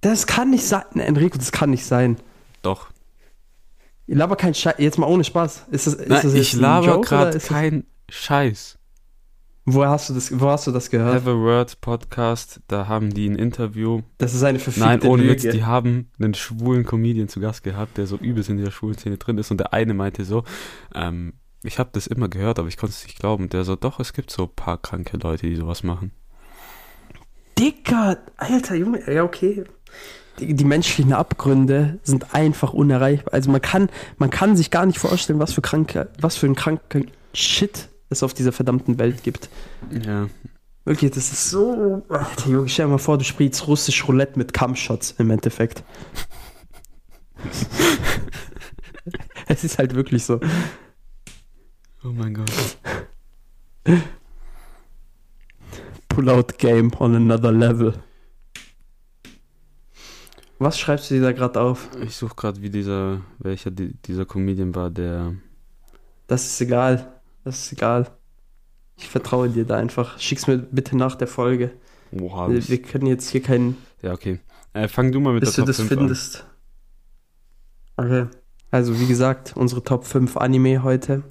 [0.00, 0.84] das kann nicht sein.
[0.94, 2.16] Enrico, das kann nicht sein.
[2.62, 2.88] Doch.
[4.06, 4.76] Ich laber kein Scheiß.
[4.78, 5.66] Jetzt mal ohne Spaß.
[5.70, 8.74] Ist das, ist Nein, das ich laber gerade ist das- kein Scheiß.
[9.70, 11.14] Woher hast du das, wo hast du das gehört?
[11.16, 14.00] Have a Word Podcast, da haben die ein Interview.
[14.16, 15.42] Das ist eine verfickte Nein, ohne Lüge.
[15.44, 18.96] Witz, die haben einen schwulen Comedian zu Gast gehabt, der so übelst in dieser schwulen
[18.96, 20.44] Szene drin ist und der eine meinte so,
[20.94, 23.48] ähm, ich habe das immer gehört, aber ich konnte es nicht glauben.
[23.48, 26.12] Der so, doch, es gibt so ein paar kranke Leute, die sowas machen.
[27.58, 29.64] Dicker, alter Junge, ja okay.
[30.38, 33.34] Die, die menschlichen Abgründe sind einfach unerreichbar.
[33.34, 33.88] Also man kann,
[34.18, 37.00] man kann sich gar nicht vorstellen, was für kranke, was für ein kranker
[37.34, 39.48] Shit es auf dieser verdammten Welt gibt.
[39.90, 40.28] Ja.
[40.84, 42.04] Wirklich, das ist so.
[42.08, 45.82] Alter Junge, stell dir mal vor, du spielst russisch Roulette mit Cam-Shots im Endeffekt.
[49.48, 50.40] es ist halt wirklich so.
[52.04, 52.78] Oh mein Gott.
[56.08, 57.94] Pull-out-Game on another level.
[60.58, 61.88] Was schreibst du dir da gerade auf?
[62.02, 65.34] Ich suche gerade, wie dieser, welcher di- dieser Comedian war, der.
[66.26, 67.20] Das ist egal.
[67.44, 68.10] Das ist egal.
[68.96, 70.18] Ich vertraue dir da einfach.
[70.18, 71.72] Schick's mir bitte nach der Folge.
[72.10, 74.40] Oha, Wir, wir können jetzt hier keinen, ja, okay.
[74.72, 75.98] Äh, fang du mal mit bis du der Top das 5 an.
[75.98, 76.46] findest.
[77.96, 78.26] Okay.
[78.70, 81.22] Also, wie gesagt, unsere Top 5 Anime heute.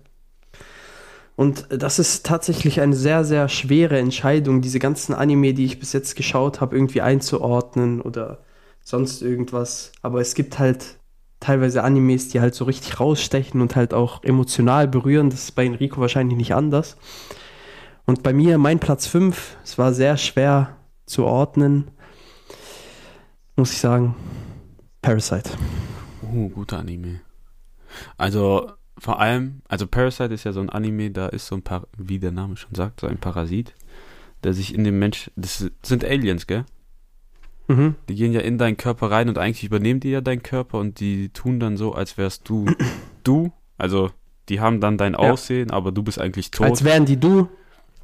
[1.37, 5.93] Und das ist tatsächlich eine sehr, sehr schwere Entscheidung, diese ganzen Anime, die ich bis
[5.93, 8.39] jetzt geschaut habe, irgendwie einzuordnen oder
[8.83, 9.91] sonst irgendwas.
[10.01, 10.97] Aber es gibt halt
[11.39, 15.29] teilweise Animes, die halt so richtig rausstechen und halt auch emotional berühren.
[15.29, 16.97] Das ist bei Enrico wahrscheinlich nicht anders.
[18.07, 20.75] Und bei mir, mein Platz 5, es war sehr schwer
[21.05, 21.91] zu ordnen,
[23.55, 24.15] muss ich sagen,
[25.03, 25.51] Parasite.
[26.23, 27.21] Oh, guter Anime.
[28.17, 31.87] Also, vor allem, also Parasite ist ja so ein Anime, da ist so ein paar,
[31.97, 33.73] wie der Name schon sagt, so ein Parasit,
[34.43, 36.65] der sich in dem Mensch, das sind Aliens, gell?
[37.67, 37.95] Mhm.
[38.07, 40.99] Die gehen ja in deinen Körper rein und eigentlich übernehmen die ja deinen Körper und
[40.99, 42.65] die tun dann so, als wärst du
[43.23, 43.51] du.
[43.77, 44.09] Also,
[44.49, 45.19] die haben dann dein Ja.
[45.19, 46.65] Aussehen, aber du bist eigentlich tot.
[46.65, 47.49] Als wären die du.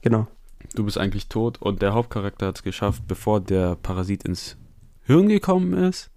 [0.01, 0.27] Genau.
[0.75, 4.57] du bist eigentlich tot und der Hauptcharakter hat es geschafft, bevor der Parasit ins
[5.03, 6.11] Hirn gekommen ist,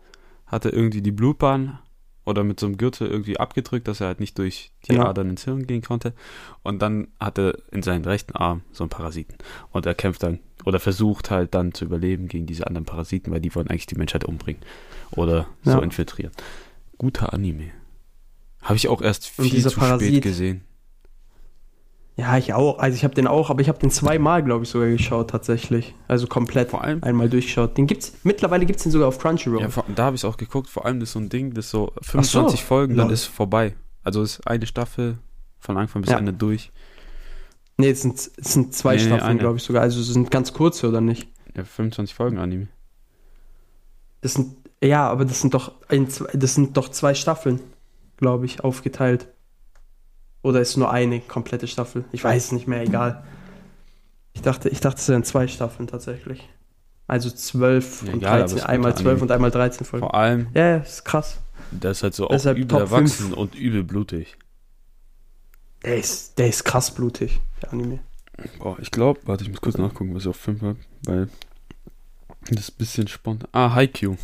[0.47, 1.79] hat er irgendwie die Blutbahn
[2.27, 5.07] oder mit so einem Gürtel irgendwie abgedrückt, dass er halt nicht durch die Genau.
[5.07, 6.13] Adern ins Hirn gehen konnte.
[6.63, 9.37] Und dann hat er in seinen rechten Arm so einen Parasiten.
[9.71, 13.41] Und er kämpft dann oder versucht halt dann zu überleben gegen diese anderen Parasiten, weil
[13.41, 14.61] die wollen eigentlich die Menschheit umbringen
[15.13, 15.79] oder so Ja.
[15.79, 16.33] infiltrieren.
[16.99, 17.71] Guter Anime.
[18.61, 20.63] Habe ich auch erst viel zu spät Parasit- gesehen.
[22.19, 22.79] Ja, ich auch.
[22.79, 25.95] Also ich habe den auch, aber ich habe den zweimal, glaube ich, sogar geschaut tatsächlich.
[26.09, 27.77] Also komplett Vor allem einmal durchgeschaut.
[27.77, 29.61] Den gibt's, mittlerweile gibt's den sogar auf Crunchyroll.
[29.61, 30.71] Ja, vor, da habe ich auch geguckt.
[30.71, 33.13] Vor allem das ist so ein Ding, das so 25 Folgen, dann Lol.
[33.15, 33.75] ist vorbei.
[34.03, 35.19] Also ist eine Staffel
[35.59, 36.17] von Anfang bis Ja.
[36.19, 36.73] Ende durch.
[37.77, 39.83] nee, es sind, es sind zwei Nee, Staffeln, glaube ich sogar.
[39.83, 41.29] Also es sind ganz kurze, oder nicht?
[41.55, 42.69] Ja, 25 Folgen Anime.
[44.23, 47.61] Das sind, ja, aber das sind doch, ein, das sind doch zwei Staffeln,
[48.17, 49.29] glaube ich, aufgeteilt.
[50.47, 52.05] Oder ist nur eine komplette Staffel?
[52.13, 53.25] Ich weiß es nicht mehr, egal.
[54.33, 56.49] Ich dachte, ich dachte, es wären zwei Staffeln tatsächlich.
[57.09, 59.23] Also zwölf Ja, und egal, aber 13, es ist einmal guter zwölf Anime.
[59.25, 60.07] und einmal 13 Folgen.
[60.07, 61.39] Vor allem, Ja, ja, ist krass.
[61.73, 63.37] der ist halt so auch Deshalb übel Top erwachsen fünf.
[63.37, 64.37] und übel blutig.
[65.85, 67.99] Der ist, der ist krass blutig, der Anime.
[68.59, 70.77] Boah, ich glaube, warte, ich muss kurz nachgucken, was ich auf 5 habe,
[71.07, 71.29] weil
[72.51, 73.49] das ist ein bisschen spontan.
[73.53, 74.17] Ah, Haikyuu.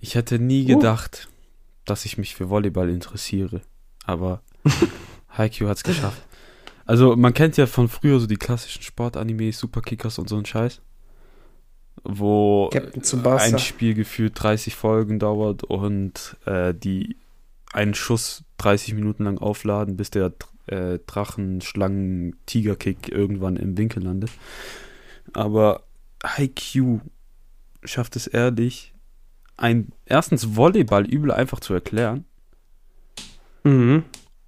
[0.00, 0.76] Ich hätte nie Uh.
[0.78, 1.28] gedacht,
[1.84, 3.62] dass ich mich für Volleyball interessiere,
[4.04, 4.42] aber
[5.36, 6.22] Haikyuu hat's geschafft.
[6.84, 10.80] Also, man kennt ja von früher so die klassischen Sportanimes, Superkickers und so ein Scheiß,
[12.04, 12.70] wo
[13.24, 17.16] ein Spiel gefühlt 30 Folgen dauert und äh, die
[17.72, 20.32] einen Schuss 30 Minuten lang aufladen, bis der
[20.66, 24.30] äh, Drachen, Schlangen, Tigerkick irgendwann im Winkel landet.
[25.32, 25.84] aber
[26.38, 27.00] IQ
[27.84, 28.92] schafft es ehrlich,
[29.56, 32.24] ein erstens Volleyball übel einfach zu erklären.
[33.64, 34.04] Mhm.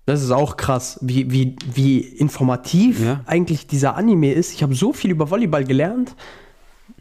[0.07, 3.21] Das ist auch krass, wie, wie, wie informativ Ja.
[3.27, 4.53] eigentlich dieser Anime ist.
[4.53, 6.15] Ich habe so viel über Volleyball gelernt,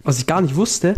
[0.03, 0.95] was ich gar nicht wusste.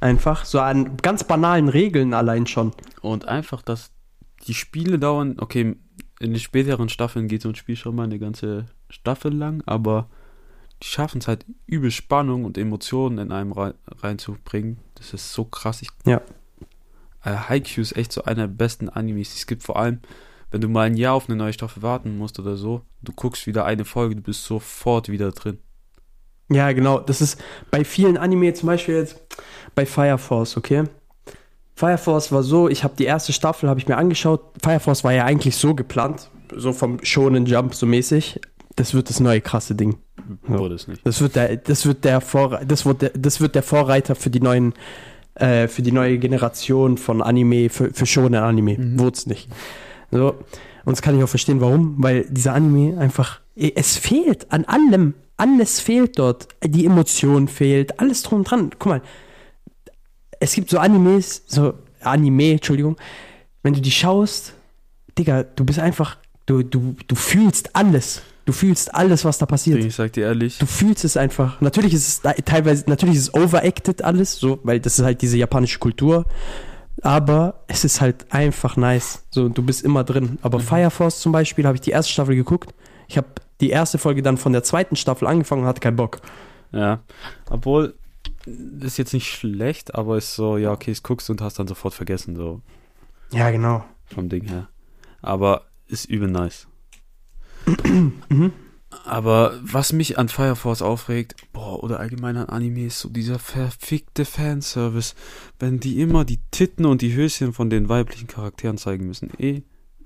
[0.00, 2.72] Einfach so an ganz banalen Regeln allein schon.
[3.00, 3.90] Und einfach, dass
[4.46, 5.76] die Spiele dauern, okay,
[6.18, 10.08] in den späteren Staffeln geht so ein Spiel schon mal eine ganze Staffel lang, aber
[10.82, 14.78] die schaffen es halt übel Spannung und Emotionen in einem rein, reinzubringen.
[14.96, 15.80] Das ist so krass.
[15.82, 16.20] Ich, Ja.
[17.24, 19.62] äh, Haikyuu ist echt so einer der besten Animes, es gibt.
[19.62, 20.00] Vor allem,
[20.50, 23.46] wenn du mal ein Jahr auf eine neue Staffel warten musst oder so, du guckst
[23.46, 25.58] wieder eine Folge, du bist sofort wieder drin.
[26.48, 27.00] Ja, genau.
[27.00, 29.20] Das ist bei vielen Anime, zum Beispiel jetzt
[29.74, 30.84] bei Fire Force, okay?
[31.74, 34.40] Fire Force war so, ich habe die erste Staffel, habe ich mir angeschaut.
[34.62, 38.40] Fire Force war ja eigentlich so geplant, so vom Shonen Jump so mäßig.
[38.76, 39.96] Das wird das neue krasse Ding.
[40.42, 41.06] Wurde es nicht.
[41.06, 44.30] Das wird der, das wird der Vorre das wird der, das wird der Vorreiter für
[44.30, 44.74] die neuen,
[45.34, 48.78] äh, für die neue Generation von Anime, für, für Shonen Anime.
[48.78, 48.98] Mhm.
[48.98, 49.48] Wurde es nicht.
[50.10, 50.34] So.
[50.84, 55.14] Und das kann ich auch verstehen, warum, weil dieser Anime einfach, es fehlt an allem,
[55.36, 56.48] alles fehlt dort.
[56.64, 58.70] Die Emotion fehlt, alles drum und dran.
[58.78, 59.02] Guck mal,
[60.38, 62.96] es gibt so Animes, so Anime, Entschuldigung,
[63.62, 64.54] wenn du die schaust,
[65.18, 68.22] Digga, du bist einfach, du, du, du fühlst alles.
[68.44, 69.82] Du fühlst alles, was da passiert.
[69.84, 71.60] Ich sag dir ehrlich, Du fühlst es einfach.
[71.60, 75.36] Natürlich ist es teilweise, natürlich ist es overacted alles, so, weil das ist halt diese
[75.36, 76.26] japanische Kultur.
[77.02, 79.24] Aber es ist halt einfach nice.
[79.30, 80.38] So, du bist immer drin.
[80.42, 82.74] Aber Fire Force zum Beispiel, habe ich die erste Staffel geguckt.
[83.08, 83.28] Ich habe
[83.60, 86.20] die erste Folge dann von der zweiten Staffel angefangen und hatte keinen Bock.
[86.72, 87.00] Ja,
[87.50, 87.94] obwohl,
[88.80, 91.68] ist jetzt nicht schlecht, aber ist so, ja, okay, es guckst du und hast dann
[91.68, 92.60] sofort vergessen, so
[93.30, 93.84] Ja, genau.
[94.06, 94.68] vom Ding her.
[95.22, 96.66] Aber ist übel nice.
[98.28, 98.52] Mhm.
[99.04, 103.38] Aber was mich an Fire Force aufregt, boah, oder allgemein an Anime, ist so dieser
[103.38, 105.14] verfickte Fanservice.
[105.58, 109.30] Wenn die immer die Titten und die Höschen von den weiblichen Charakteren zeigen müssen.
[109.38, 109.62] Eh,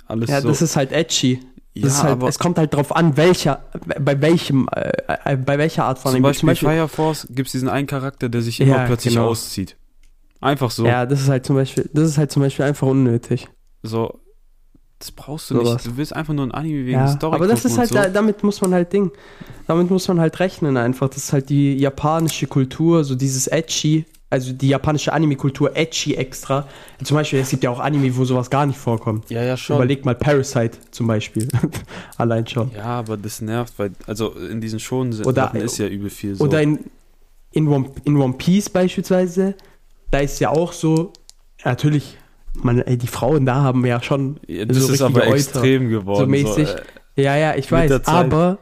[0.07, 0.49] alles Ja, so.
[0.49, 1.41] das ist halt edgy.
[1.75, 3.65] ja, halt, aber es kommt halt drauf an, welcher,
[4.01, 4.91] bei welchem, äh,
[5.25, 6.33] äh, bei welcher Art von zum Anime.
[6.47, 9.29] Beispiel, Fire Force gibt es diesen einen Charakter, der sich immer Ja, plötzlich genau.
[9.29, 9.77] auszieht.
[10.41, 10.87] Einfach so.
[10.87, 13.47] Ja, das ist halt zum Beispiel, das ist halt zum Beispiel einfach unnötig.
[13.83, 14.21] So,
[15.01, 15.73] das brauchst du Sowas.
[15.75, 15.87] nicht.
[15.87, 17.95] Du willst einfach nur ein Anime wegen Ja, Story aber das ist halt, so.
[17.97, 19.11] da, damit muss man halt Ding,
[19.67, 21.09] damit muss man halt rechnen einfach.
[21.09, 26.69] Das ist halt die japanische Kultur, so dieses Edgy, also die japanische Anime-Kultur Edgy extra.
[27.03, 29.29] Zum Beispiel, es gibt ja auch Anime, wo sowas gar nicht vorkommt.
[29.31, 29.77] Ja, ja, schon.
[29.77, 31.49] Überleg mal Parasite zum Beispiel.
[32.19, 32.71] Allein schon.
[32.77, 36.45] Ja, aber das nervt, weil, also in diesen Schonen Oder- ist ja übel viel so.
[36.45, 36.79] Oder in,
[37.53, 39.55] in, One, in One Piece beispielsweise,
[40.11, 41.13] da ist ja auch so,
[41.65, 42.19] natürlich,
[42.55, 45.89] man, ey, die Frauen da haben ja schon ja, das so ist aber richtige extrem
[45.89, 46.21] geworden.
[46.21, 46.69] so mäßig.
[47.17, 48.59] äh, Ja, ja, ich weiß, aber,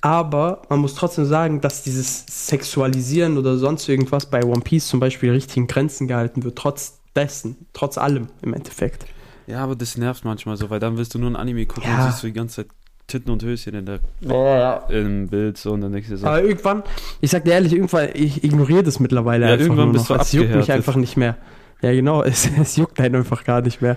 [0.00, 5.00] aber man muss trotzdem sagen, dass dieses Sexualisieren oder sonst irgendwas bei One Piece zum
[5.00, 9.06] Beispiel richtig in Grenzen gehalten wird, trotz dessen, trotz allem im Endeffekt.
[9.46, 12.04] ja, aber das nervt manchmal so, weil dann willst du nur ein Anime gucken Ja.
[12.04, 12.66] und siehst du die ganze Zeit
[13.08, 14.76] Titten und Höschen in der, Ja.
[14.90, 16.82] im Bild so und dann denkst du so, Aber irgendwann,
[17.22, 20.16] ich sag dir ehrlich, irgendwann, ich ignoriere das mittlerweile Ja, einfach irgendwann nur bist noch.
[20.18, 21.36] du Es juckt mich einfach nicht mehr.
[21.80, 23.96] Ja, genau, es, es juckt einen einfach gar nicht mehr.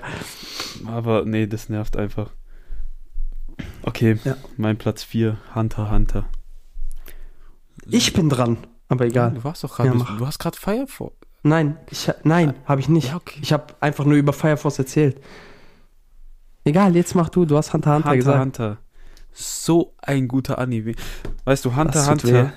[0.85, 2.29] aber nee, das nervt einfach.
[3.83, 4.37] Okay, Ja.
[4.57, 6.25] mein Platz 4, Hunter Hunter.
[7.87, 8.57] Ich bin dran,
[8.89, 9.31] aber egal.
[9.31, 11.13] Du warst doch gerade, Ja, du hast gerade Fire Force.
[11.43, 13.09] Nein, ich, nein, habe ich nicht.
[13.09, 13.39] Ja, okay.
[13.41, 15.19] Ich habe einfach nur über Fire Force erzählt.
[16.63, 18.39] Egal, jetzt mach du, du hast Hunter Hunter Hunter gesagt.
[18.39, 18.77] Hunter.
[19.31, 20.93] So ein guter Anime.
[21.45, 22.53] Weißt du, Hunter tut Hunter.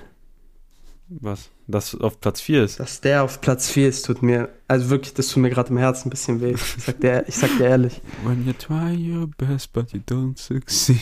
[1.09, 1.51] Was?
[1.67, 2.79] Das auf Platz 4 ist.
[2.81, 5.79] Dass der auf Platz 4 ist, tut mir, also wirklich, das tut mir gerade im
[5.79, 6.53] Herzen ein bisschen weh.
[6.53, 8.03] Ich sag dir, ich sag dir ehrlich.
[8.25, 11.01] When you try your best, but you don't succeed.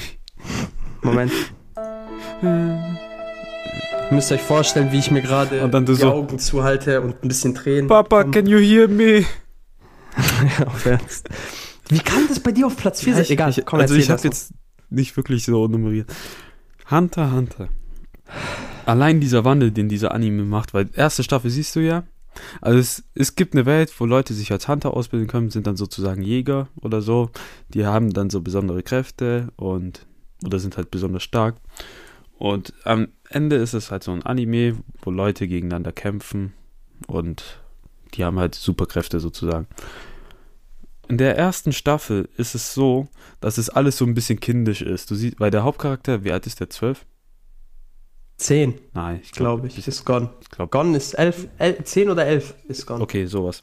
[1.02, 1.32] Moment.
[2.42, 7.54] Ihr müsst euch vorstellen, wie ich mir gerade die so- Augen zuhalte und ein bisschen
[7.54, 7.88] Tränen.
[7.88, 8.32] Papa, kommen.
[8.32, 9.24] can you hear me?
[10.66, 11.28] auf Ernst.
[11.88, 13.24] Wie kann das bei dir auf Platz 4 sein?
[13.28, 14.52] Egal, ich, komm, also ich habe das jetzt
[14.90, 16.12] nicht wirklich so nummeriert.
[16.90, 17.68] Hunter Hunter.
[18.86, 22.04] Allein dieser Wandel, den dieser Anime macht, weil erste Staffel siehst du ja.
[22.60, 25.76] Also es, es gibt eine Welt, wo Leute sich als Hunter ausbilden können, sind dann
[25.76, 27.30] sozusagen Jäger oder so.
[27.68, 30.06] Die haben dann so besondere Kräfte und
[30.44, 31.56] oder sind halt besonders stark.
[32.38, 36.52] Und am Ende ist es halt so ein Anime, wo Leute gegeneinander kämpfen
[37.06, 37.60] und
[38.14, 39.66] die haben halt Superkräfte sozusagen.
[41.08, 43.08] In der ersten Staffel ist es so,
[43.40, 45.10] dass es alles so ein bisschen kindisch ist.
[45.10, 46.70] Du siehst, weil der Hauptcharakter, wie alt ist der?
[46.70, 47.04] Zwölf?
[48.42, 49.62] 10, Nein, ich glaube.
[49.62, 50.30] glaube ich, ist Gone.
[50.40, 50.70] Ich glaube.
[50.70, 53.02] Gone ist 11, 11, 10 oder 11 ist Gone.
[53.02, 53.62] Okay, sowas.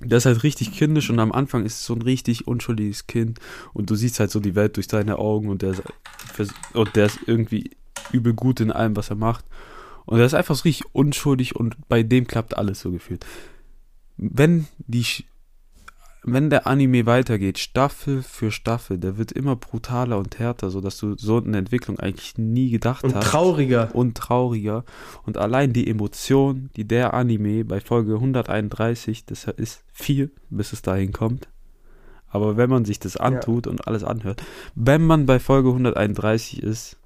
[0.00, 3.38] Der ist halt richtig kindisch und am Anfang ist es so ein richtig unschuldiges Kind
[3.72, 5.82] und du siehst halt so die Welt durch seine Augen und der ist,
[6.72, 7.70] und der ist irgendwie
[8.12, 9.44] übel gut in allem, was er macht.
[10.04, 13.24] Und der ist einfach so richtig unschuldig und bei dem klappt alles so gefühlt.
[14.16, 15.04] Wenn die,
[16.26, 20.96] wenn der Anime weitergeht, Staffel für Staffel, der wird immer brutaler und härter, so dass
[20.96, 23.28] du so eine Entwicklung eigentlich nie gedacht Und hast.
[23.28, 23.90] trauriger.
[23.94, 24.84] und trauriger.
[25.24, 30.82] Und allein die Emotion, die der Anime bei Folge 131, das ist viel, bis es
[30.82, 31.48] dahin kommt.
[32.28, 34.42] Aber wenn man sich das antut und alles anhört,
[34.74, 36.96] wenn man bei Folge 131 ist,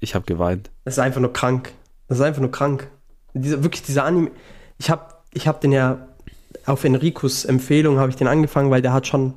[0.00, 0.70] ich habe geweint.
[0.84, 1.72] Das ist einfach nur krank.
[2.08, 2.90] Das ist einfach nur krank.
[3.34, 4.30] Dieser, wirklich dieser Anime.
[4.78, 6.08] Ich habe ich hab den ja
[6.66, 9.34] auf Enricos Empfehlung habe ich den angefangen, weil der hat schon,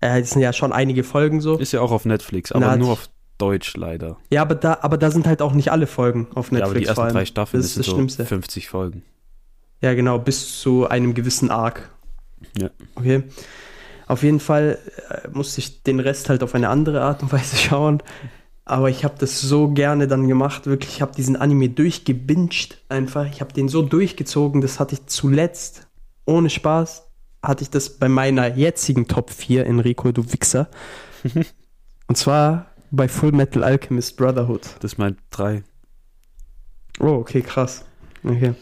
[0.00, 1.56] äh, es sind ja schon einige Folgen so.
[1.56, 3.08] Ist ja auch auf Netflix, aber nur auf
[3.38, 4.16] Deutsch leider.
[4.30, 6.58] Ja, aber da, aber da sind halt auch nicht alle Folgen auf Netflix.
[6.60, 8.24] ja, aber die ersten drei Staffeln das ist sind das so Schlimmste.
[8.24, 9.02] 50 Folgen.
[9.80, 11.90] Ja, genau, bis zu einem gewissen Arc.
[12.56, 12.70] Ja.
[12.94, 13.24] Okay.
[14.06, 14.78] Auf jeden Fall
[15.10, 18.02] äh, musste ich den Rest halt auf eine andere Art und Weise schauen.
[18.66, 20.94] Aber ich habe das so gerne dann gemacht, wirklich.
[20.94, 23.26] Ich habe diesen Anime durchgebinged einfach.
[23.30, 25.83] Ich habe den so durchgezogen, das hatte ich zuletzt,
[26.26, 27.04] ohne Spaß,
[27.42, 30.68] hatte ich das bei meiner jetzigen Top 4, Enrico, du Wichser.
[32.06, 34.76] und zwar bei Full Metal Alchemist Brotherhood.
[34.80, 35.62] Das ist mein drei.
[37.00, 37.84] Oh, okay, krass.
[38.22, 38.54] Okay.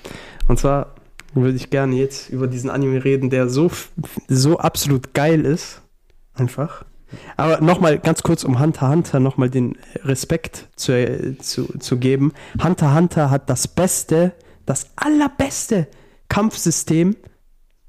[0.49, 0.95] Und zwar
[1.35, 3.71] würde ich gerne jetzt über diesen Anime reden, der so,
[4.29, 5.83] so absolut geil ist.
[6.35, 6.85] Einfach.
[7.37, 12.33] Aber nochmal ganz kurz, um Hunter Hunter nochmal den Respekt zu, äh, zu, zu geben.
[12.63, 14.33] Hunter Hunter hat das beste,
[14.65, 15.89] das allerbeste
[16.29, 17.17] Kampfsystem,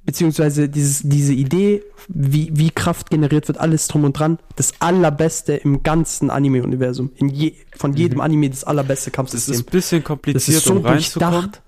[0.06, 5.54] beziehungsweise dieses, diese Idee, wie, wie Kraft generiert wird, alles drum und dran, das allerbeste
[5.54, 7.12] im ganzen Anime-Universum.
[7.20, 9.56] Je, von jedem Anime das allerbeste Das ist Kampfsystem.
[9.60, 11.32] ein bisschen Das kompliziert, ist so um reinzukommen.
[11.34, 11.62] durchdacht.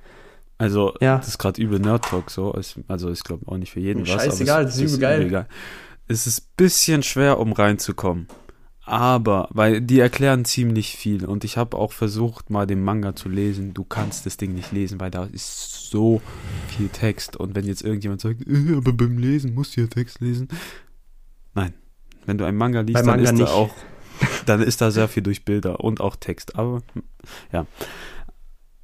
[0.57, 1.17] Also, Ja.
[1.17, 2.53] das ist gerade übel Nerd-Talk so.
[2.57, 4.11] Es- Also, ich glaube auch nicht für jeden was.
[4.11, 5.21] aber Scheißegal, es das ist übel geil.
[5.23, 5.47] egal.
[6.07, 8.27] Es ist ein bisschen schwer, um reinzukommen.
[8.87, 11.25] Aber, weil die erklären ziemlich viel.
[11.25, 13.73] Und ich habe auch versucht, mal den Manga zu lesen.
[13.73, 16.21] Du kannst das Ding nicht lesen, weil da ist so
[16.67, 17.35] viel Text.
[17.35, 20.49] Und wenn jetzt irgendjemand sagt, äh, aber beim Lesen musst du ja Text lesen.
[21.55, 21.73] Nein.
[22.27, 23.47] Wenn du einen Manga liest, Bei dann Manga ist nicht.
[23.47, 23.73] da auch,
[24.45, 26.55] dann ist da sehr viel durch Bilder und auch Text.
[26.55, 26.83] Aber,
[27.51, 27.65] ja.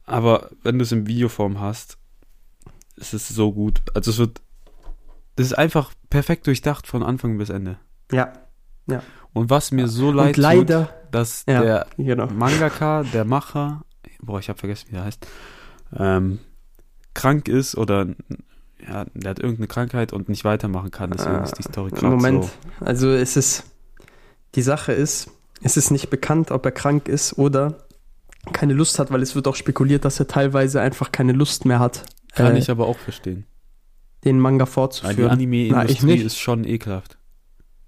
[0.05, 1.99] Aber wenn du es in Videoform hast,
[2.95, 3.81] ist es so gut.
[3.93, 4.41] Also es wird,
[5.35, 7.77] das ist einfach perfekt durchdacht von Anfang bis Ende.
[8.87, 9.03] Ja,
[9.33, 11.61] Und was mir so leid und leider, tut, dass Ja.
[11.61, 12.27] der genau.
[12.27, 13.83] Mangaka, der Macher,
[14.21, 15.25] boah, ich habe vergessen, wie er heißt,
[15.97, 16.39] ähm,
[17.13, 18.07] krank ist oder
[18.87, 21.11] ja, der hat irgendeine Krankheit und nicht weitermachen kann.
[21.11, 22.51] Deswegen ist die Story gerade Moment, so.
[22.85, 23.63] also es ist,
[24.55, 25.29] die Sache ist,
[25.61, 27.75] es ist nicht bekannt, ob er krank ist oder
[28.53, 31.79] keine Lust hat, weil es wird auch spekuliert, dass er teilweise einfach keine Lust mehr
[31.79, 32.03] hat,
[32.33, 33.45] Kann äh, ich aber auch verstehen.
[34.25, 35.17] den Manga Weil die fortzuführen.
[35.19, 37.17] Na, ich Anime-Industrie ist schon ekelhaft.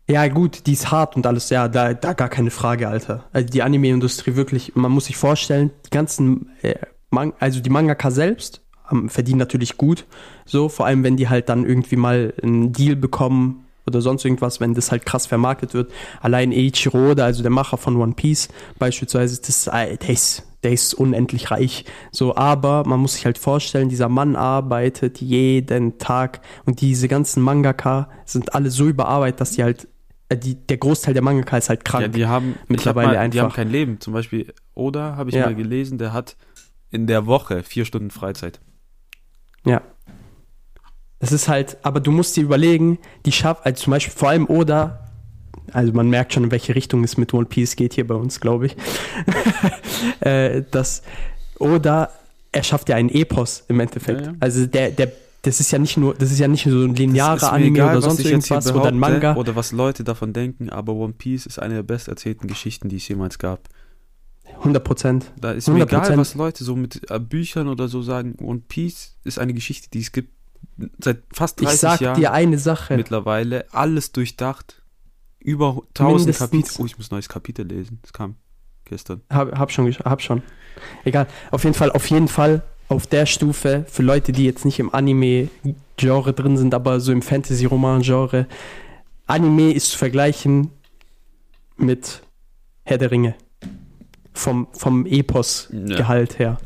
[0.07, 3.23] Ja, gut, die ist hart und alles, ja, da, da gar keine Frage, Alter.
[3.31, 6.75] Also die Anime-Industrie wirklich, man muss sich vorstellen, die ganzen, äh,
[7.09, 10.05] Man also die Mangaka selbst ähm, verdienen natürlich gut,
[10.45, 14.59] so, vor allem wenn die halt dann irgendwie mal einen Deal bekommen oder sonst irgendwas,
[14.59, 15.91] wenn das halt krass vermarktet wird.
[16.21, 18.49] Allein Eiichiro also der Macher von One Piece
[18.79, 21.85] beispielsweise, das, äh, der, ist, der ist unendlich reich.
[22.11, 27.41] So, aber man muss sich halt vorstellen, dieser Mann arbeitet jeden Tag und diese ganzen
[27.41, 29.87] Mangaka sind alle so überarbeitet, dass die halt,
[30.35, 32.01] die, der Großteil der Mangaka ist halt krank.
[32.03, 33.55] Ja, die haben Mittlerweile mal, Die haben einfach.
[33.57, 33.99] kein Leben.
[33.99, 35.45] Zum Beispiel Oda, habe ich Ja.
[35.45, 36.35] mal gelesen, der hat
[36.91, 38.59] in der Woche vier Stunden Freizeit.
[39.65, 39.81] Ja.
[41.19, 44.45] Das ist halt, aber du musst dir überlegen, die schafft, also zum Beispiel vor allem
[44.49, 44.99] Oda,
[45.71, 48.39] also man merkt schon, in welche Richtung es mit One Piece geht hier bei uns,
[48.41, 48.75] glaube ich,
[50.19, 51.01] äh, dass
[51.59, 52.09] Oda,
[52.51, 54.21] er schafft ja einen Epos im Endeffekt.
[54.21, 54.33] Ja, ja.
[54.39, 55.11] Also der, der,
[55.43, 57.89] das ist ja nicht nur, das ist ja nicht nur so ein linearer Anime egal,
[57.89, 59.35] oder was sonst ich irgendwas oder ein Manga.
[59.35, 63.07] Oder was Leute davon denken, aber One Piece ist eine der besterzählten Geschichten, die es
[63.07, 63.67] jemals gab.
[64.45, 65.31] 100 Prozent.
[65.39, 66.17] Da ist mir egal, 100%.
[66.17, 68.35] was Leute so mit äh, Büchern oder so sagen.
[68.41, 70.31] One Piece ist eine Geschichte, die es gibt
[70.99, 72.95] seit fast Ich 30 sag Jahren dir eine Sache.
[72.95, 73.65] mittlerweile.
[73.73, 74.81] Alles durchdacht.
[75.39, 76.39] Über 1000 Mindestens.
[76.39, 76.81] Kapitel.
[76.81, 77.99] Oh, ich muss ein neues Kapitel lesen.
[78.01, 78.35] Das kam
[78.85, 79.21] gestern.
[79.29, 80.41] Hab, hab schon, hab schon.
[81.03, 81.27] Egal.
[81.51, 84.93] Auf jeden Fall, auf jeden Fall auf der Stufe für Leute, die jetzt nicht im
[84.93, 88.47] Anime-Genre drin sind, aber so im Fantasy-Roman-Genre.
[89.25, 90.69] Anime ist zu vergleichen
[91.77, 92.21] mit
[92.83, 93.35] Herr der Ringe.
[94.33, 96.57] Vom, vom Epos-Gehalt her.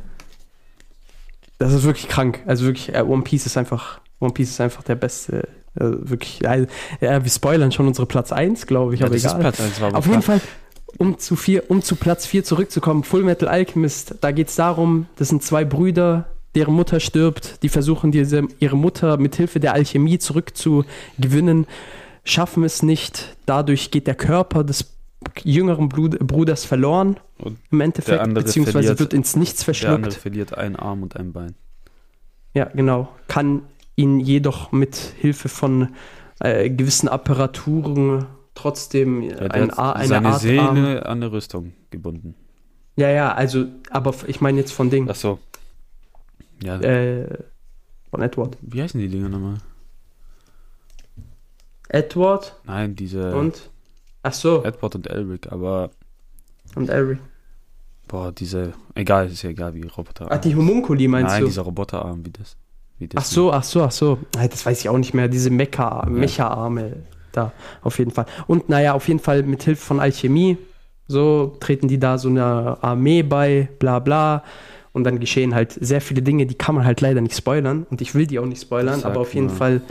[1.60, 2.42] Das ist wirklich krank.
[2.46, 5.48] Also wirklich, äh, One Piece ist einfach, One Piece ist einfach der beste.
[5.76, 6.68] Äh, wirklich, äh,
[7.02, 9.40] ja, wir spoilern schon unsere Platz 1, glaube ich, Ja, aber egal.
[9.40, 10.22] Platz 1, war Auf jeden.
[10.22, 10.42] Fall,
[10.98, 15.08] um zu, vier, um zu Platz 4 zurückzukommen, Full Metal Alchemist, da geht es darum,
[15.18, 16.26] das sind zwei Brüder,
[16.56, 21.68] deren Mutter stirbt, die versuchen diese, ihre Mutter mit Hilfe der Alchemie zurückzugewinnen,
[22.24, 24.94] schaffen es nicht, dadurch geht der Körper des
[25.44, 30.14] jüngeren Bruders verloren Und im Endeffekt, beziehungsweise verliert- wird ins Nichts der andere verschluckt.
[30.22, 31.56] verliert einen Arm und ein Bein.
[32.54, 33.10] Ja, genau.
[33.28, 33.64] Kann
[33.96, 35.90] ihn jedoch mit Hilfe von
[36.40, 38.26] äh, gewissen Apparaturen
[38.58, 40.78] trotzdem Ja, ein, eine seine Art Seele Arm.
[40.78, 42.36] an eine Rüstung gebunden.
[42.96, 45.08] Ja, ja, also, aber ich meine jetzt von Ding.
[45.10, 45.40] Ach so.
[46.64, 47.28] Ja, Äh,
[48.10, 48.58] von Edward.
[48.62, 49.58] wie heißen die Dinger nochmal?
[51.90, 53.70] Edward Nein, diese und.
[54.24, 55.92] Ach so, Edward und Elric, aber
[56.76, 57.20] und Elric.
[58.10, 60.28] boah, diese, egal, ist ja egal, wie Roboter.
[60.30, 61.48] Ach, die Homunculi meinst Nein, du?
[61.48, 62.58] dieser Roboterarm, wie das.
[63.00, 64.18] Wie das Ach so, ach so, ach so.
[64.32, 65.28] Das weiß ich auch nicht mehr.
[65.30, 67.04] Diese Mecha, Mecha-Arme
[67.38, 67.52] da,
[67.84, 68.26] auf jeden Fall.
[68.48, 70.58] Und naja, auf jeden Fall mit Hilfe von Alchemie,
[71.08, 74.44] so treten die da so einer Armee bei, bla bla.
[74.94, 77.86] Und dann geschehen halt sehr viele Dinge, die kann man halt leider nicht spoilern.
[77.90, 79.54] Und ich will die auch nicht spoilern, aber auf jeden mal.
[79.56, 79.82] Fall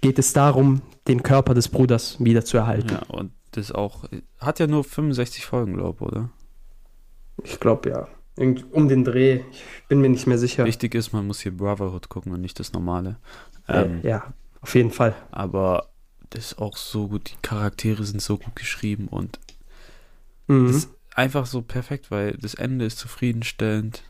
[0.00, 2.88] geht es darum, den Körper des Bruders wieder zu erhalten.
[2.90, 4.04] Ja, und das auch,
[4.38, 6.30] hat ja nur 65 Folgen, glaube ich, oder?
[7.42, 8.08] Ich glaube ja.
[8.36, 9.42] Irgend- Um den Dreh.
[9.52, 10.64] Ich bin mir nicht mehr sicher.
[10.64, 13.16] Wichtig ist, man muss hier Brotherhood gucken und nicht das normale.
[13.68, 14.24] äh, Ähm, ja,
[14.60, 15.14] auf jeden Fall.
[15.30, 15.88] Aber
[16.30, 19.38] das ist auch so gut, die Charaktere sind so gut geschrieben und
[20.46, 20.66] Mhm.
[20.66, 24.02] das ist einfach so perfekt, weil das Ende ist zufriedenstellend.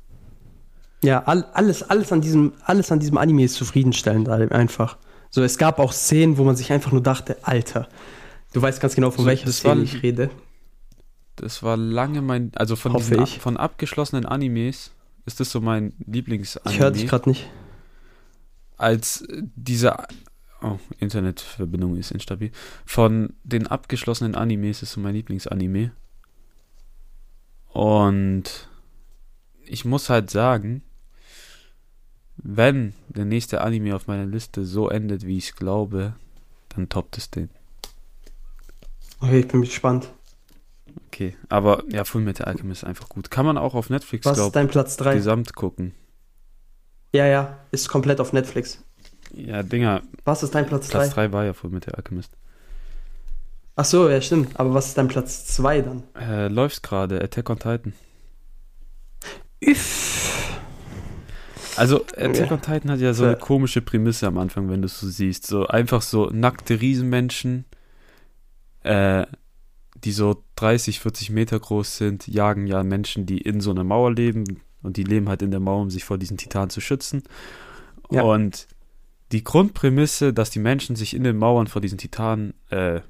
[1.04, 4.96] Ja, all, alles, alles, an diesem, alles an diesem Anime ist zufriedenstellend einfach.
[5.30, 7.88] So, es gab auch Szenen, wo man sich einfach nur dachte, Alter,
[8.52, 10.30] du weißt ganz genau, von So, welcher Szene war- ich rede.
[11.36, 13.38] Das war lange mein, also von, diesen, ich.
[13.40, 14.92] von abgeschlossenen Animes
[15.26, 16.72] ist das so mein Lieblingsanime.
[16.74, 17.48] Ich höre dich gerade nicht.
[18.76, 19.96] als äh, diese
[20.64, 22.50] oh, Internetverbindung ist instabil.
[22.84, 25.92] Von den abgeschlossenen Animes ist so mein Lieblingsanime.
[27.72, 28.68] Und
[29.66, 30.82] ich muss halt sagen,
[32.36, 36.14] wenn der nächste Anime auf meiner Liste so endet, wie ich es glaube,
[36.70, 37.50] dann toppt es den.
[39.20, 40.10] Okay, ich bin gespannt.
[41.08, 43.30] Okay, aber ja, Fullmetal Alchemist ist einfach gut.
[43.30, 45.14] Kann man auch auf Netflix, glaube ich, 3?
[45.14, 45.94] gesamt gucken.
[47.12, 48.83] Ja, ja, ist komplett auf Netflix.
[49.36, 50.98] Ja, Dinger, Was ist dein Platz 3?
[50.98, 52.32] Platz 3 war ja Fullmetal Alchemist.
[53.76, 54.58] Ach so, ja, stimmt.
[54.58, 56.02] Aber was ist dein Platz 2 dann?
[56.18, 57.92] Äh, läuft's gerade, Attack on Titan.
[59.64, 60.60] Üff.
[61.76, 62.52] Also, Attack Ja.
[62.52, 65.46] on Titan hat ja so eine komische Prämisse am Anfang, wenn du es so siehst.
[65.46, 67.64] So einfach so nackte Riesenmenschen,
[68.84, 69.26] äh,
[70.04, 74.12] die so 30, 40 Meter groß sind, jagen ja Menschen, die in so einer Mauer
[74.12, 74.44] leben
[74.82, 77.22] und die leben halt in der Mauer, um sich vor diesen Titanen zu schützen.
[78.10, 78.22] Ja.
[78.22, 78.68] Und
[79.32, 83.00] die Grundprämisse, dass die Menschen sich in den Mauern vor diesen Titanen äh,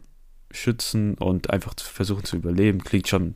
[0.51, 3.35] schützen und einfach versuchen zu überleben, klingt schon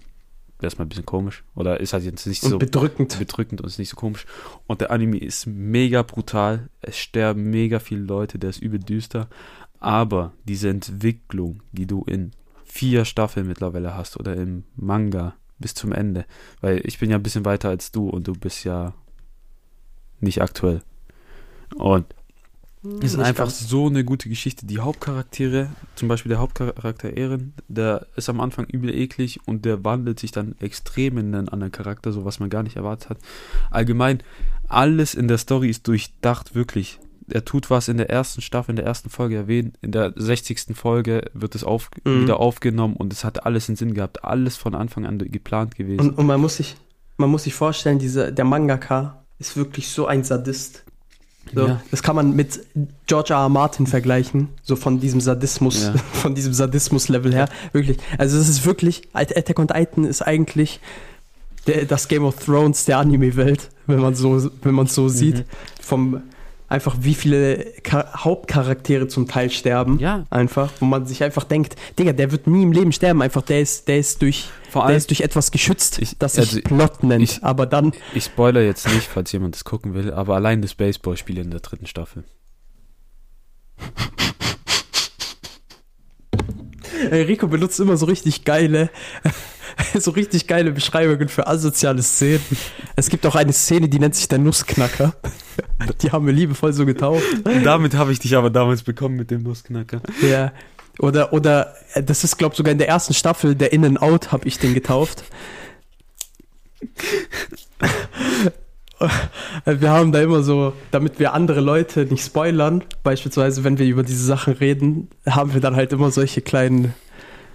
[0.62, 1.44] erstmal ein bisschen komisch.
[1.54, 3.18] Oder ist halt jetzt nicht Und so bedrückend.
[3.18, 4.26] bedrückend und ist nicht so komisch.
[4.66, 6.68] Und der Anime ist mega brutal.
[6.80, 9.28] Es sterben mega viele Leute, der ist übel düster.
[9.80, 12.32] Aber diese Entwicklung, die du in
[12.64, 16.24] vier Staffeln mittlerweile hast oder im Manga bis zum Ende,
[16.60, 18.94] weil ich bin ja ein bisschen weiter als du und du bist ja
[20.20, 20.82] nicht aktuell.
[21.74, 22.06] Und
[22.82, 23.68] es ist Nicht einfach ganz.
[23.68, 24.66] so eine gute Geschichte.
[24.66, 29.84] Die Hauptcharaktere, zum Beispiel der Hauptcharakter Eren, der ist am Anfang übel eklig und der
[29.84, 33.18] wandelt sich dann extrem in einen anderen Charakter, so was man gar nicht erwartet hat.
[33.70, 34.22] Allgemein,
[34.68, 37.00] alles in der Story ist durchdacht, wirklich.
[37.30, 40.74] Er tut was in der ersten Staffel, in der ersten Folge erwähnt, in der 60.
[40.74, 42.22] Folge wird es auf, Mhm.
[42.22, 46.00] wieder aufgenommen und es hat alles in Sinn gehabt, alles von Anfang an geplant gewesen.
[46.00, 46.76] Und, und man muss sich,
[47.18, 50.84] man muss sich vorstellen, diese, der Mangaka ist wirklich so ein Sadist.
[51.54, 51.80] So, Ja.
[51.90, 52.60] Das kann man mit
[53.06, 53.40] George R.
[53.40, 53.48] R.
[53.48, 55.94] Martin vergleichen, so von diesem Sadismus, Ja.
[56.12, 57.48] von diesem Sadismus-Level her.
[57.72, 57.98] Wirklich.
[58.18, 60.80] Also es ist wirklich, Attack on Titan ist eigentlich
[61.66, 65.44] der, das Game of Thrones der Anime-Welt, wenn man so, wenn man so sieht.
[65.80, 66.22] Vom
[66.68, 69.98] einfach wie viele Ka Hauptcharaktere zum Teil sterben.
[69.98, 70.24] Ja.
[70.30, 73.60] Einfach, wo man sich einfach denkt, Digga, der wird nie im Leben sterben, einfach der
[73.60, 76.60] ist, der ist durch, Vor der allem, ist durch etwas geschützt, Ich- das sich also,
[76.62, 77.22] Plot nennt.
[77.24, 80.74] ich- aber dann, ich spoiler jetzt nicht, falls jemand das gucken will, aber allein das
[80.74, 82.24] Baseballspiel in der dritten Staffel.
[87.10, 88.90] Rico benutzt immer so richtig geile,
[89.98, 92.44] so richtig geile Beschreibungen für asoziale Szenen.
[92.96, 95.14] Es gibt auch eine Szene, die nennt sich der Nussknacker.
[96.02, 97.24] Die haben wir liebevoll so getauft.
[97.64, 100.00] Damit habe ich dich aber damals bekommen mit dem Nussknacker.
[100.22, 100.52] Ja.
[100.98, 104.58] Oder, oder, äh, das ist, glaube sogar in der ersten Staffel, der In-N-Out, habe ich
[104.58, 105.24] den getauft.
[109.64, 114.02] Wir haben da immer so, damit wir andere Leute nicht spoilern, beispielsweise, wenn wir über
[114.02, 116.94] diese Sachen reden, haben wir dann halt immer solche kleinen,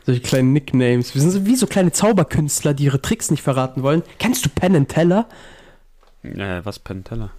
[0.06, 1.14] solche kleinen Nicknames.
[1.14, 4.04] Wir sind so wie so kleine Zauberkünstler, die ihre Tricks nicht verraten wollen.
[4.20, 5.28] Kennst du Penn and Teller?
[6.24, 7.32] Äh, was Penn Teller?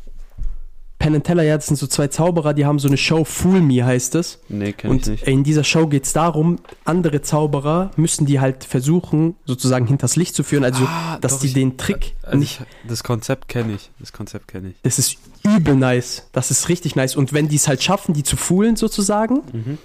[0.98, 3.60] Penn and Teller, ja, das sind so zwei Zauberer, die haben so eine Show, Fool
[3.60, 4.38] Me heißt es.
[4.48, 5.22] Nee, kenn ich Und nicht.
[5.28, 10.34] in dieser Show geht es darum, andere Zauberer müssen die halt versuchen, sozusagen hinters Licht
[10.34, 12.60] zu führen, also Ah, dass doch, die ich- den Trick Also nicht.
[12.60, 13.90] ich, das Konzept kenne ich.
[13.98, 14.76] Das Konzept kenne ich.
[14.82, 16.26] Das ist übel nice.
[16.32, 17.16] Das ist richtig nice.
[17.16, 19.78] Und wenn die es halt schaffen, die zu foolen sozusagen, Mhm.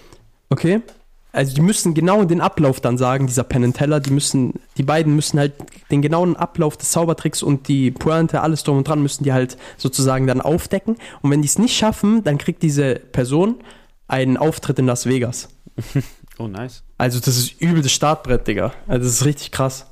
[0.49, 0.79] okay,
[1.31, 4.83] also die müssen genau den Ablauf dann sagen, dieser Penn and Teller, die müssen, die
[4.83, 5.53] beiden müssen halt
[5.91, 9.57] den genauen Ablauf des Zaubertricks und die Pointe, alles drum und dran, müssen die halt
[9.77, 10.95] sozusagen dann aufdecken.
[11.21, 13.55] Und wenn die es nicht schaffen, dann kriegt diese Person
[14.07, 15.49] einen Auftritt in Las Vegas.
[16.41, 16.83] Oh, nice.
[16.97, 18.71] Also das ist übel das Startbrett, Digga.
[18.87, 19.87] Also das ist richtig krass,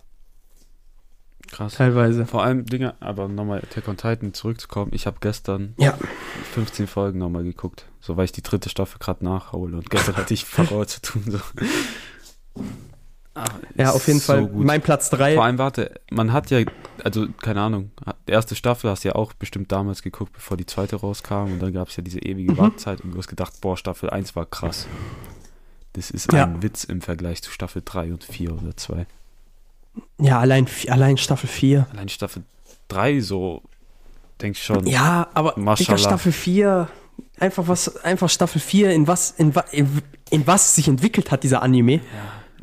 [1.48, 1.74] Krass.
[1.74, 2.26] teilweise.
[2.26, 4.92] Vor allem Dinge, aber nochmal Attack on Titan zurückzukommen.
[4.94, 5.98] Ich habe gestern Ja.
[6.54, 7.86] 15 Folgen nochmal geguckt.
[8.08, 9.76] So, weil ich die dritte Staffel gerade nachhole.
[9.76, 11.24] Und gestern hatte ich Farol zu tun.
[11.28, 11.40] So.
[13.36, 13.44] Ah,
[13.76, 14.48] Ja, auf jeden so Fall.
[14.48, 14.66] gut.
[14.66, 15.36] Mein Platz 3.
[15.36, 16.62] Vor allem, warte, man hat ja,
[17.04, 17.92] also keine Ahnung,
[18.28, 21.60] die erste Staffel hast du ja auch bestimmt damals geguckt, bevor die zweite rauskam und
[21.60, 22.58] dann gab es ja diese ewige Mhm.
[22.58, 24.88] Wartezeit und du hast gedacht, boah, Staffel 1 war krass.
[25.94, 26.46] Das ist Ja.
[26.46, 29.06] ein Witz im Vergleich zu Staffel 3 und 4 oder 2.
[30.20, 31.88] Ja, allein, allein Staffel 4.
[31.92, 32.44] Allein Staffel
[32.88, 33.64] 3 so,
[34.42, 34.88] denk ich schon.
[34.88, 35.54] Ja, aber.
[35.76, 36.88] Staffel 4,
[37.40, 41.62] einfach was, einfach Staffel 4, in was, in, in, in was sich entwickelt hat, dieser
[41.62, 42.02] Anime.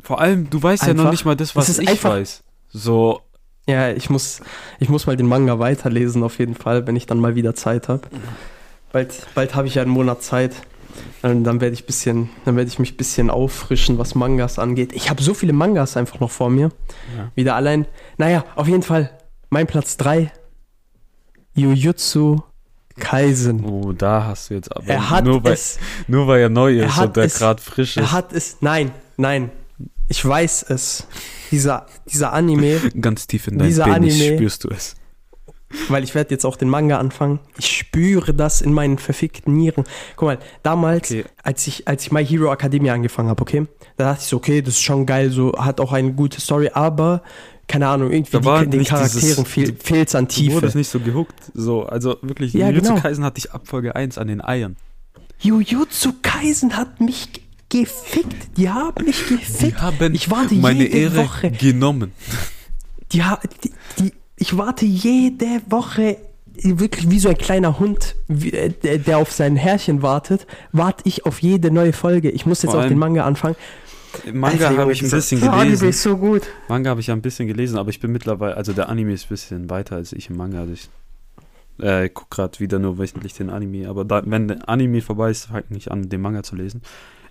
[0.01, 1.11] Vor allem, du weißt ja noch Einfach.
[1.11, 2.43] nicht mal das, was ich einfach- weiß.
[2.69, 3.21] So,
[3.67, 4.41] Ja, ich muss,
[4.79, 7.87] ich muss mal den Manga weiterlesen, auf jeden Fall, wenn ich dann mal wieder Zeit
[7.89, 8.01] habe.
[8.91, 10.53] Bald, bald habe ich ja einen Monat Zeit.
[11.23, 14.93] Und dann werde ich bisschen, dann werde ich mich ein bisschen auffrischen, was Mangas angeht.
[14.93, 16.69] Ich habe so viele Mangas einfach noch vor mir.
[17.17, 17.31] Ja.
[17.35, 17.85] Wieder allein.
[18.17, 19.09] Naja, auf jeden Fall.
[19.49, 20.31] Mein Platz 3.
[21.55, 22.41] Jujutsu
[22.99, 23.63] Kaisen.
[23.65, 25.77] oh, da hast du jetzt aber Er hat nur, weil, es
[26.07, 28.11] nur weil er neu er ist hat und der gerade frisch Er ist.
[28.11, 28.57] hat es.
[28.61, 29.49] Nein, nein.
[30.07, 31.07] Ich weiß es.
[31.51, 34.95] Dieser, dieser Anime, Ganz tief in deinem dieser Penis Anime- spürst du es.
[35.89, 37.39] weil ich werde jetzt auch den Manga anfangen.
[37.57, 39.83] Ich spüre das in meinen verfickten Nieren.
[40.15, 41.25] Guck mal, damals, Okay.
[41.43, 43.65] als ich, als ich My Hero Academia angefangen habe, okay,
[43.97, 46.69] da dachte ich so, okay, das ist schon geil, so hat auch eine gute Story,
[46.73, 47.23] aber
[47.67, 50.55] keine Ahnung, irgendwie die, den Charakteren fehl, fehlt es an Du Tiefe.
[50.55, 51.33] wurdest nicht so gehuckt.
[51.53, 53.01] So, also wirklich, Ja, Jujutsu genau.
[53.01, 54.75] Kaisen hat dich ab Folge 1 an den Eiern.
[55.39, 57.41] Jujutsu Kaisen hat mich ge-
[57.83, 58.57] gefickt.
[58.57, 59.81] Die haben mich gefickt.
[59.81, 61.51] haben ich warte meine jede Ehre Woche.
[61.51, 62.11] genommen.
[63.11, 63.21] Die,
[63.63, 66.17] die, die, ich warte jede Woche,
[66.61, 71.03] wirklich wie so ein kleiner Hund, wie, äh, der, der auf sein Herrchen wartet, warte
[71.05, 72.29] ich auf jede neue Folge.
[72.31, 73.55] Ich muss jetzt Vor auf den Manga anfangen.
[74.33, 75.89] Manga habe ich ein bisschen dieser Anime gelesen.
[75.89, 76.43] ist so gut.
[76.67, 79.25] Manga habe ich ja ein bisschen gelesen, aber ich bin mittlerweile, also der Anime ist
[79.25, 80.59] ein bisschen weiter als ich im Manga.
[80.61, 80.89] Also ich
[81.79, 85.45] äh, gucke gerade wieder nur wöchentlich den Anime, aber da, wenn der Anime vorbei ist,
[85.47, 86.81] fange ich an, den Manga zu lesen.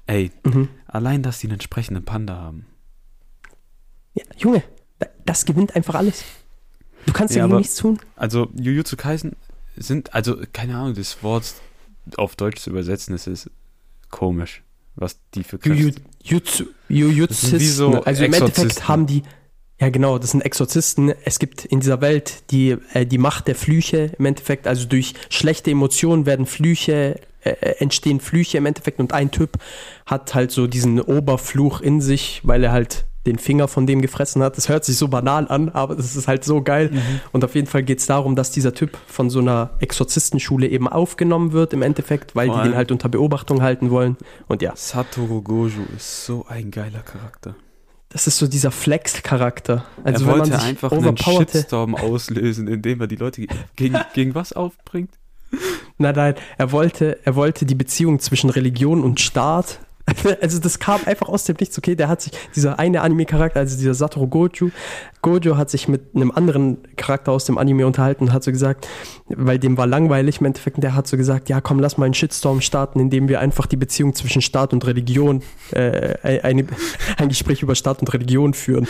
[0.07, 0.69] Ey, Mhm.
[0.87, 2.67] allein, dass die einen entsprechenden Panda haben.
[4.15, 4.63] Ja, Junge,
[4.99, 6.23] da- das gewinnt einfach alles.
[7.07, 7.99] Du kannst Ja, dagegen aber- nichts tun.
[8.17, 9.37] Also Jujutsu Kaisen
[9.77, 11.55] sind, also keine Ahnung, das Wort
[12.17, 13.51] auf Deutsch zu übersetzen, das ist
[14.11, 14.63] komisch,
[14.95, 16.01] was die für Kräfte...
[16.25, 17.59] Jutsu- Jujutisten.
[17.61, 19.23] so Also im Endeffekt haben die,
[19.81, 21.13] ja genau, das sind Exorzisten.
[21.25, 24.67] Es gibt in dieser Welt die, äh, die Macht der Flüche im Endeffekt.
[24.67, 29.01] Also durch schlechte Emotionen werden Flüche, äh, äh, entstehen Flüche im Endeffekt.
[29.01, 29.59] Und ein Typ
[30.07, 34.43] hat halt so diesen Oberfluch in sich, weil er halt den Finger von dem gefressen
[34.43, 34.57] hat.
[34.57, 36.91] Das hört sich so banal an, aber das ist halt so geil.
[36.93, 37.01] Mhm.
[37.33, 40.89] Und auf jeden Fall geht es darum, dass dieser Typ von so einer Exorzistenschule eben
[40.89, 44.17] aufgenommen wird im Endeffekt, weil Vor die den halt unter Beobachtung halten wollen.
[44.47, 47.55] Und ja, Satoru Gojo ist so ein geiler Charakter.
[48.11, 49.85] Das ist so dieser Flex-Charakter.
[50.05, 51.17] Also er wenn man wollte sich einfach einen.
[51.17, 55.11] Shitstorm auslösen, indem er die Leute ge- gegen, gegen was aufbringt.
[55.99, 59.81] Nein, nein, er wollte, er wollte die Beziehung zwischen Religion und Staat.
[60.41, 61.79] Also das kam einfach aus dem Nichts.
[61.79, 64.71] Okay, der hat sich, dieser eine Anime-Charakter, also dieser Satoru Gojo,
[65.23, 68.89] Gojo hat sich mit einem anderen Charakter aus dem Anime unterhalten und hat so gesagt,
[69.29, 72.05] weil dem war langweilig im Endeffekt, und der hat so gesagt, ja komm, lass mal
[72.07, 75.43] einen Shitstorm starten, indem wir einfach die Beziehung zwischen Staat und Religion,
[75.73, 76.67] äh, eine,
[77.17, 78.87] ein Gespräch über Staat und Religion führen.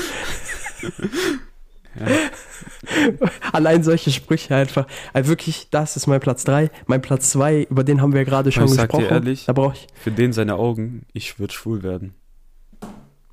[1.99, 2.07] Ja.
[3.53, 4.87] Allein solche Sprüche einfach.
[5.13, 6.71] Also wirklich, das ist mein Platz 3.
[6.87, 9.15] Mein Platz 2, über den haben wir gerade schon Ich sag dir gesprochen.
[9.15, 9.87] ehrlich, da brauche ich.
[9.95, 12.15] Für den seine Augen, ich würde schwul werden.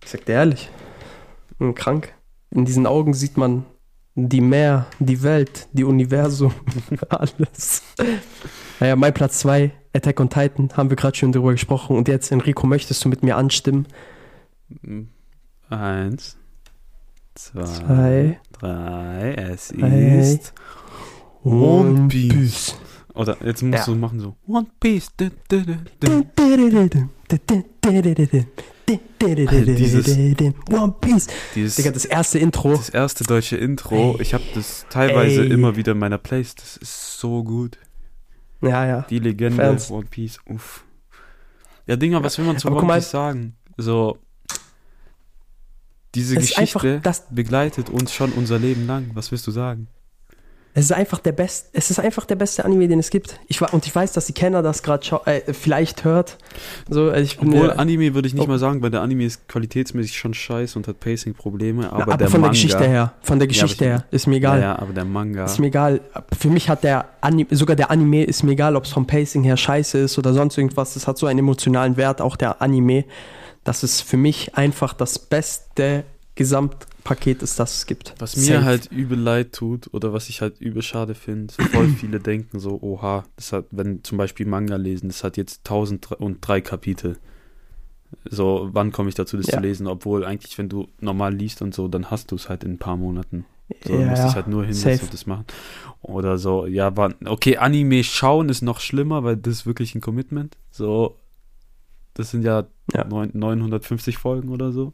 [0.04, 0.70] Ich sag dir ehrlich.
[1.60, 2.14] hm, Krank.
[2.52, 3.66] In diesen Augen sieht man
[4.16, 6.54] die Meer, die Welt, die Universum,
[7.10, 7.82] alles.
[8.80, 11.96] Naja, mein Platz 2, Attack on Titan, haben wir gerade schon drüber gesprochen.
[11.96, 13.88] Und jetzt, Enrico, möchtest du mit mir anstimmen?
[15.70, 16.38] Eins,
[17.36, 20.20] zwei, Zwei, drei, es drei.
[20.20, 20.54] ist
[21.44, 22.34] One Piece.
[22.34, 22.76] Piece.
[23.14, 23.94] Oder jetzt musst Ja.
[23.94, 25.08] du machen so One Piece.
[28.88, 30.18] Dieses-
[30.72, 31.28] One Piece.
[31.56, 32.72] Dieses, Digga, das erste Intro.
[32.76, 34.22] das erste deutsche Intro, Ey.
[34.22, 35.52] ich habe das teilweise Ey.
[35.52, 36.62] immer wieder in meiner Playlist.
[36.62, 37.78] Das ist so gut.
[38.62, 39.02] Ja, ja.
[39.10, 39.90] Die Legende Fans.
[39.92, 40.84] One Piece, uff.
[41.88, 43.56] Ja, Dinger, was will man zu Aber One mal- Piece sagen?
[43.78, 44.18] So,
[46.16, 49.12] diese Es Geschichte das- begleitet uns schon unser Leben lang.
[49.14, 49.88] Was willst du sagen?
[50.74, 53.38] Es ist einfach der best, es ist einfach der beste Anime, den es gibt.
[53.50, 56.38] Ich, und ich weiß, dass die Kenner das gerade äh, vielleicht hört.
[56.90, 59.02] So, also ich bin Obwohl ja- Anime würde ich nicht ob- mal sagen, weil der
[59.02, 62.62] Anime ist qualitätsmäßig schon scheiße und hat Pacing-Probleme, aber, Na, aber der von Manga, der
[62.62, 64.60] Geschichte her, von der Ja, Geschichte aber- her, ist mir egal.
[64.62, 65.44] Ja, ja, aber der Manga.
[65.44, 66.00] Ist mir egal.
[66.40, 69.44] Für mich hat der Anime, sogar der Anime ist mir egal, ob es vom Pacing
[69.44, 70.94] her scheiße ist oder sonst irgendwas.
[70.94, 73.04] Das hat so einen emotionalen Wert, auch der Anime,
[73.64, 76.04] dass es für mich einfach das beste
[76.36, 78.16] Gesamtpaket ist, das es gibt.
[78.20, 78.66] Was mir Safe.
[78.66, 82.80] halt übel leid tut oder was ich halt übel schade finde, voll viele denken so,
[82.82, 87.18] oha, das hat, wenn zum Beispiel Manga lesen, das hat jetzt 1003 Kapitel.
[88.30, 89.54] So, wann komme ich dazu, das Ja.
[89.54, 89.88] zu lesen?
[89.88, 92.78] Obwohl eigentlich, wenn du normal liest und so, dann hast du es halt in ein
[92.78, 93.46] paar Monaten.
[93.86, 95.00] So, Ja, du musst dich halt nur Safe.
[95.04, 95.46] und das machen.
[96.02, 100.02] Oder so, ja, wann, okay, Anime schauen ist noch schlimmer, weil das ist wirklich ein
[100.02, 100.58] Commitment.
[100.72, 101.16] So,
[102.14, 103.04] das sind ja, Ja.
[103.06, 104.94] neun- 950 Folgen oder so.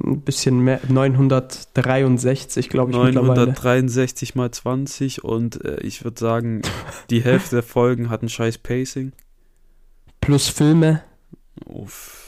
[0.00, 3.28] Ein bisschen mehr, 963, glaube ich, mittlerweile.
[3.46, 6.62] 963 mal 20 und äh, ich würde sagen,
[7.10, 9.12] die Hälfte der Folgen hatten scheiß Pacing.
[10.20, 11.02] Plus Filme,
[11.66, 12.24] Uff.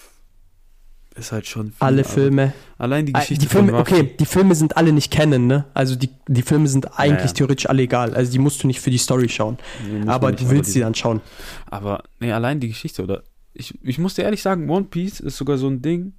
[1.16, 2.52] Ist halt schon viel, alle Filme.
[2.78, 3.94] Allein die Ah, Geschichte die Filme, von Ruffy.
[3.94, 5.66] okay, die Filme sind alle nicht kennen, ne?
[5.74, 7.36] Also die, die Filme sind eigentlich ja.
[7.36, 8.14] theoretisch alle egal.
[8.14, 9.58] Also die musst du nicht für die Story schauen.
[9.88, 11.20] Nee, aber du willst die- sie dann schauen.
[11.66, 13.22] Aber, nee, allein die Geschichte, oder?
[13.52, 16.12] Ich, ich muss dir ehrlich sagen, One Piece ist sogar so ein Ding,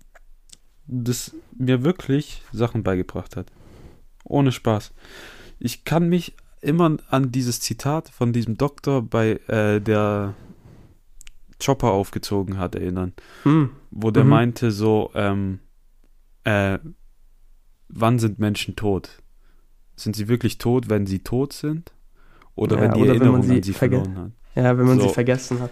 [0.87, 3.47] das mir wirklich Sachen beigebracht hat.
[4.23, 4.91] Ohne Spaß.
[5.59, 10.35] Ich kann mich immer an dieses Zitat von diesem Doktor bei äh, der
[11.63, 13.13] Chopper aufgezogen hat erinnern.
[13.43, 13.71] Hm.
[13.91, 14.29] wo der Mhm.
[14.29, 15.59] meinte so, ähm,
[16.43, 16.79] äh,
[17.87, 19.21] wann sind Menschen tot?
[19.95, 21.91] Sind sie wirklich tot, wenn sie tot sind?
[22.55, 24.31] Oder Ja, wenn die oder wenn man Erinnerung sie an sie verloren hat?
[24.55, 25.07] Ja, wenn man So.
[25.07, 25.71] sie vergessen hat.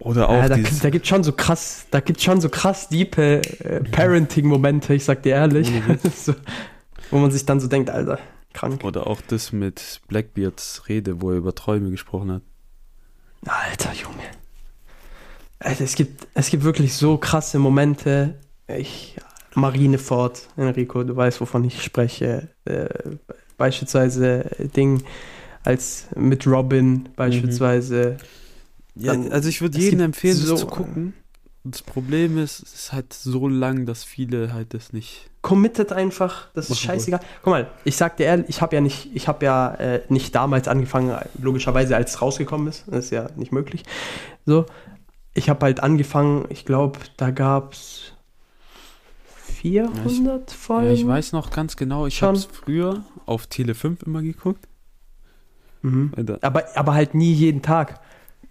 [0.00, 2.88] Oder auch Ja, da, dieses, da gibt schon so krass, da gibt schon so krass
[2.88, 5.70] diepe äh, Parenting-Momente, ich sag dir ehrlich.
[5.72, 6.34] Ohne so,
[7.10, 8.18] wo man sich dann so denkt, Alter,
[8.52, 8.84] krank.
[8.84, 12.42] oder auch das mit Blackbeards Rede, wo er über Träume gesprochen hat.
[13.46, 14.22] Alter, Junge.
[15.58, 18.34] Alter, es gibt, es gibt wirklich so krasse Momente.
[18.68, 19.16] Ich,
[19.54, 22.48] Marineford, Enrico, du weißt, wovon ich spreche.
[22.64, 22.88] Äh,
[23.56, 25.02] beispielsweise Ding
[25.64, 28.18] als mit Robin, beispielsweise.
[28.98, 31.14] Ja, also ich würde jedem empfehlen, so- das zu gucken.
[31.64, 35.28] Das Problem ist, es ist halt so lang, dass viele halt das nicht.
[35.42, 37.20] committed einfach, das ist scheißegal.
[37.42, 40.34] Guck mal, ich sag dir ehrlich, ich habe ja nicht, ich habe ja äh, nicht
[40.34, 43.82] damals angefangen, logischerweise als es rausgekommen ist, das ist ja nicht möglich.
[44.46, 44.64] So,
[45.34, 48.12] ich habe halt angefangen, ich glaube, da gab's
[49.60, 50.86] 400 Folgen.
[50.86, 54.66] Ja, ich weiß noch ganz genau, ich habe es früher auf Tele 5 immer geguckt.
[55.82, 56.12] Mhm.
[56.40, 58.00] Aber, aber halt nie jeden Tag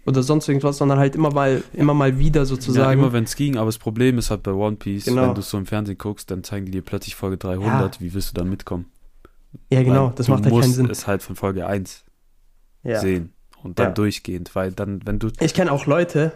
[0.08, 3.00] oder sonst irgendwas, sondern halt immer mal, immer mal wieder Ja, sozusagen.
[3.00, 5.22] immer wenn es ging, aber das Problem ist halt bei One Piece, Genau.
[5.22, 8.30] wenn du so im Fernsehen guckst, dann zeigen die dir plötzlich Folge 300, wie willst
[8.30, 8.86] du da mitkommen?
[9.70, 10.90] ja, genau, Weil das du macht halt keinen musst Sinn.
[10.90, 12.04] es halt von Folge 1
[12.82, 13.00] Ja.
[13.00, 13.32] sehen
[13.62, 13.92] und dann Ja.
[13.92, 16.32] durchgehend, weil dann, wenn du, Ich kenne auch Leute,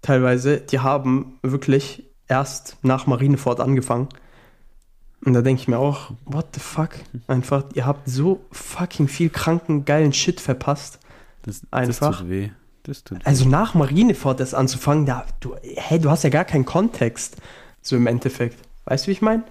[0.00, 4.08] teilweise, die haben wirklich erst nach Marineford angefangen.
[5.24, 6.90] Und da denke ich mir auch, what the fuck?
[7.28, 10.98] Einfach, ihr habt so fucking viel kranken, geilen Shit verpasst.
[11.42, 12.10] das, Einfach.
[12.10, 12.50] das tut weh.
[12.82, 13.18] Das tut.
[13.24, 17.36] Also nach Marineford das anzufangen, da, du, hey, du hast ja gar keinen Kontext.
[17.80, 18.56] So im Endeffekt.
[18.84, 19.44] Weißt du, wie ich meine?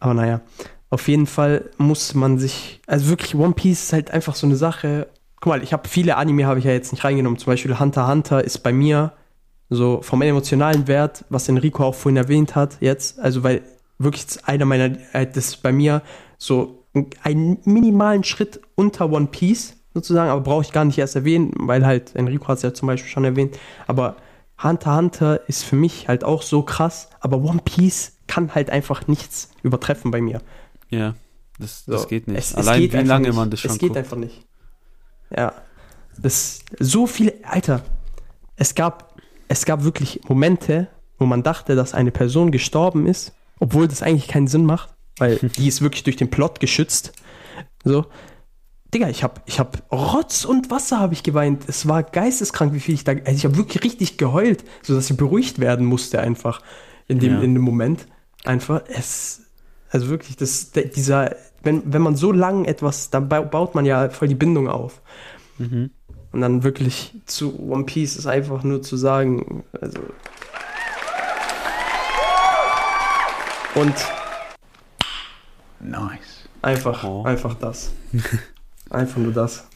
[0.00, 0.40] Aber naja,
[0.90, 4.56] auf jeden Fall muss man sich, also wirklich, One Piece ist halt einfach so eine
[4.56, 5.08] Sache.
[5.40, 7.38] Guck mal, ich habe viele Anime habe ich ja jetzt nicht reingenommen.
[7.38, 9.12] Zum Beispiel Hunter x Hunter ist bei mir
[9.70, 13.62] so vom emotionalen Wert, was Enrico auch vorhin erwähnt hat, jetzt, also weil
[13.98, 16.02] wirklich einer meiner, äh, das ist bei mir
[16.38, 16.86] so
[17.22, 21.84] einen minimalen Schritt unter One Piece sozusagen, aber brauche ich gar nicht erst erwähnen, weil
[21.86, 24.16] halt Enrico hat es ja zum Beispiel schon erwähnt, aber
[24.62, 29.06] Hunter Hunter ist für mich halt auch so krass, aber One Piece kann halt einfach
[29.06, 30.40] nichts übertreffen bei mir.
[30.90, 31.14] ja,
[31.58, 32.38] das, das So, geht nicht.
[32.38, 33.36] Es, es Allein geht wie lange nicht.
[33.36, 33.98] man das schon Es geht guckt.
[33.98, 34.44] einfach nicht.
[35.34, 35.52] Ja.
[36.16, 37.82] Das so viele, Alter,
[38.56, 39.14] es gab,
[39.48, 40.88] es gab wirklich Momente,
[41.18, 45.38] wo man dachte, dass eine Person gestorben ist, obwohl das eigentlich keinen Sinn macht, weil
[45.56, 47.12] die ist wirklich durch den Plot geschützt.
[47.84, 48.06] So.
[48.94, 51.64] Digga, ich hab, ich hab Rotz und Wasser habe ich geweint.
[51.68, 55.16] Es war geisteskrank, wie viel ich da, also ich habe wirklich richtig geheult, sodass ich
[55.16, 56.62] beruhigt werden musste einfach
[57.06, 57.40] in dem, Ja.
[57.42, 58.06] in dem Moment.
[58.44, 59.42] Einfach, es,
[59.90, 63.84] also wirklich, das, der, dieser, wenn, wenn man so lang etwas, dann bau- baut man
[63.84, 65.02] ja voll die Bindung auf.
[65.58, 65.90] Mhm.
[66.32, 69.98] Und dann wirklich zu One Piece ist einfach nur zu sagen, also.
[73.74, 73.94] Und
[75.80, 76.48] Nice.
[76.62, 77.22] einfach, Oh.
[77.24, 77.92] einfach das.
[78.90, 79.66] Einfach nur das.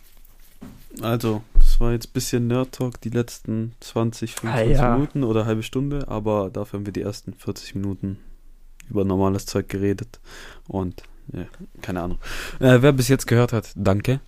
[1.01, 4.95] Also, das war jetzt ein bisschen Nerd Talk, die letzten 20, 25 Ah, ja.
[4.95, 8.19] Minuten oder halbe Stunde, aber dafür haben wir die ersten 40 Minuten
[8.91, 10.21] über normales Zeug geredet.
[10.69, 11.03] Und,
[11.33, 11.47] ja,
[11.81, 12.19] keine Ahnung.
[12.61, 14.21] Äh, wer bis jetzt gehört hat, danke.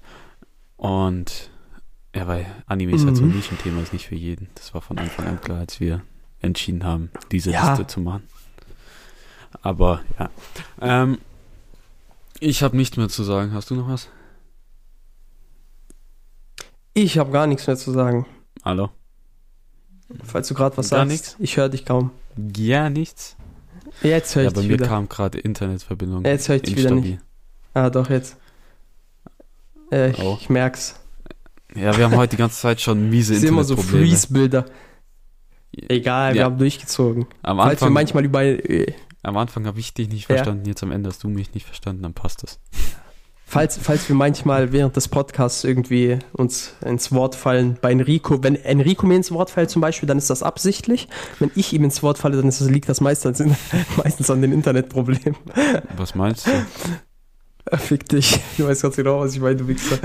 [0.76, 1.50] Und,
[2.14, 3.36] ja, weil Anime ist halt so ein Mhm.
[3.36, 4.48] Nischenthema, ist nicht für jeden.
[4.54, 6.00] Das war von Anfang an klar, als wir
[6.40, 7.70] entschieden haben, diese Ja.
[7.70, 8.22] Liste zu machen.
[9.62, 10.30] Aber, ja.
[10.80, 11.18] Ähm,
[12.40, 13.52] ich habe nichts mehr zu sagen.
[13.52, 14.08] Hast du noch was?
[16.94, 18.26] Ich habe gar nichts mehr zu sagen.
[18.64, 18.90] Hallo?
[20.22, 21.36] Falls du gerade was Gar sagst, nichts?
[21.40, 22.10] ich höre dich kaum.
[22.56, 23.36] Ja, nichts.
[24.02, 24.86] Jetzt höre Ja, ich bei dich mir wieder.
[24.86, 26.24] kam gerade Internetverbindung.
[26.24, 27.18] Jetzt höre ich dich wieder nicht.
[27.74, 28.36] Ah, doch, jetzt.
[29.90, 30.38] Äh, ich, Oh.
[30.40, 31.00] ich merk's.
[31.74, 34.06] Ja, wir haben heute die ganze Zeit schon miese Ich sehe immer so Internetprobleme.
[34.10, 34.64] Freeze-Bilder.
[35.72, 36.44] Egal, wir Ja.
[36.46, 37.26] haben durchgezogen.
[37.42, 38.42] am Falls wir Anfang, manchmal über.
[38.44, 40.36] Äh, am Anfang habe ich dich nicht Ja.
[40.36, 42.60] verstanden, jetzt am Ende hast du mich nicht verstanden, dann passt das.
[43.54, 48.56] Falls, falls wir manchmal während des Podcasts irgendwie uns ins Wort fallen, bei Enrico, wenn
[48.56, 51.06] Enrico mir ins Wort fällt zum Beispiel, dann ist das absichtlich.
[51.38, 53.40] Wenn ich ihm ins Wort falle, dann ist das, liegt das meistens,
[53.96, 55.36] meistens an den Internetproblemen.
[55.96, 57.76] Was meinst du?
[57.76, 58.40] Fick dich.
[58.58, 59.98] Du weißt ganz genau, was ich meine, du Wichser.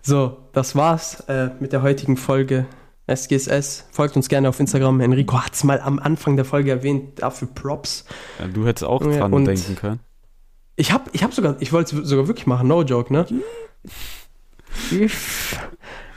[0.00, 2.64] So, das war's äh, mit der heutigen Folge
[3.06, 3.84] SGSS.
[3.92, 5.00] Folgt uns gerne auf Instagram.
[5.00, 7.20] Enrico hat's mal am Anfang der Folge erwähnt.
[7.22, 8.06] Dafür Props.
[8.38, 10.00] Ja, du hättest auch dran und- denken können.
[10.80, 12.66] Ich hab, ich hab sogar, ich wollte es sogar wirklich machen.
[12.66, 13.26] No joke, ne?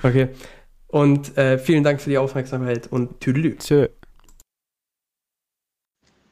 [0.03, 0.29] Okay.
[0.87, 3.57] Und äh, vielen Dank für die Aufmerksamkeit und Tüdelü.
[3.57, 3.87] Tschö.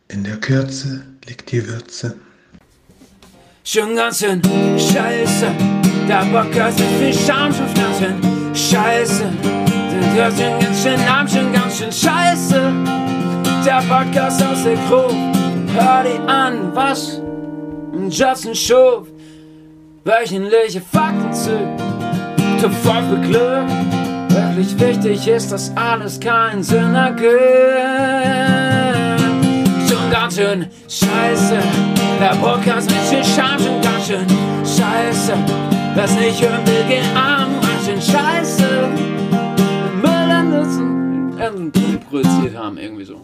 [0.07, 2.15] In der Kürze liegt die Würze.
[3.65, 5.47] Schon ganz schön scheiße.
[6.07, 9.29] Der Bock hat so viel Scham, schon ganz schön scheiße.
[10.15, 12.61] Der schon ganz schön arm, schon ganz schön scheiße.
[13.65, 15.15] Der Podcast aus der Gruppe,
[15.73, 17.21] hör die an, was
[18.09, 19.07] Justin Schuf.
[20.03, 21.57] Wöchentliche Fakten zu,
[22.59, 23.67] zu voll für Glück.
[24.29, 28.31] Wirklich wichtig ist, dass alles keinen Sinn ergibt
[29.91, 31.57] schon ganz schön scheiße.
[32.19, 34.27] Der Podcast mit viel Scham schon ganz schön
[34.63, 35.33] scheiße.
[35.95, 38.89] Was nicht hören will, geht arm, ganz schön scheiße.
[40.01, 41.71] Müll an
[42.09, 43.19] produziert haben, irgendwie so.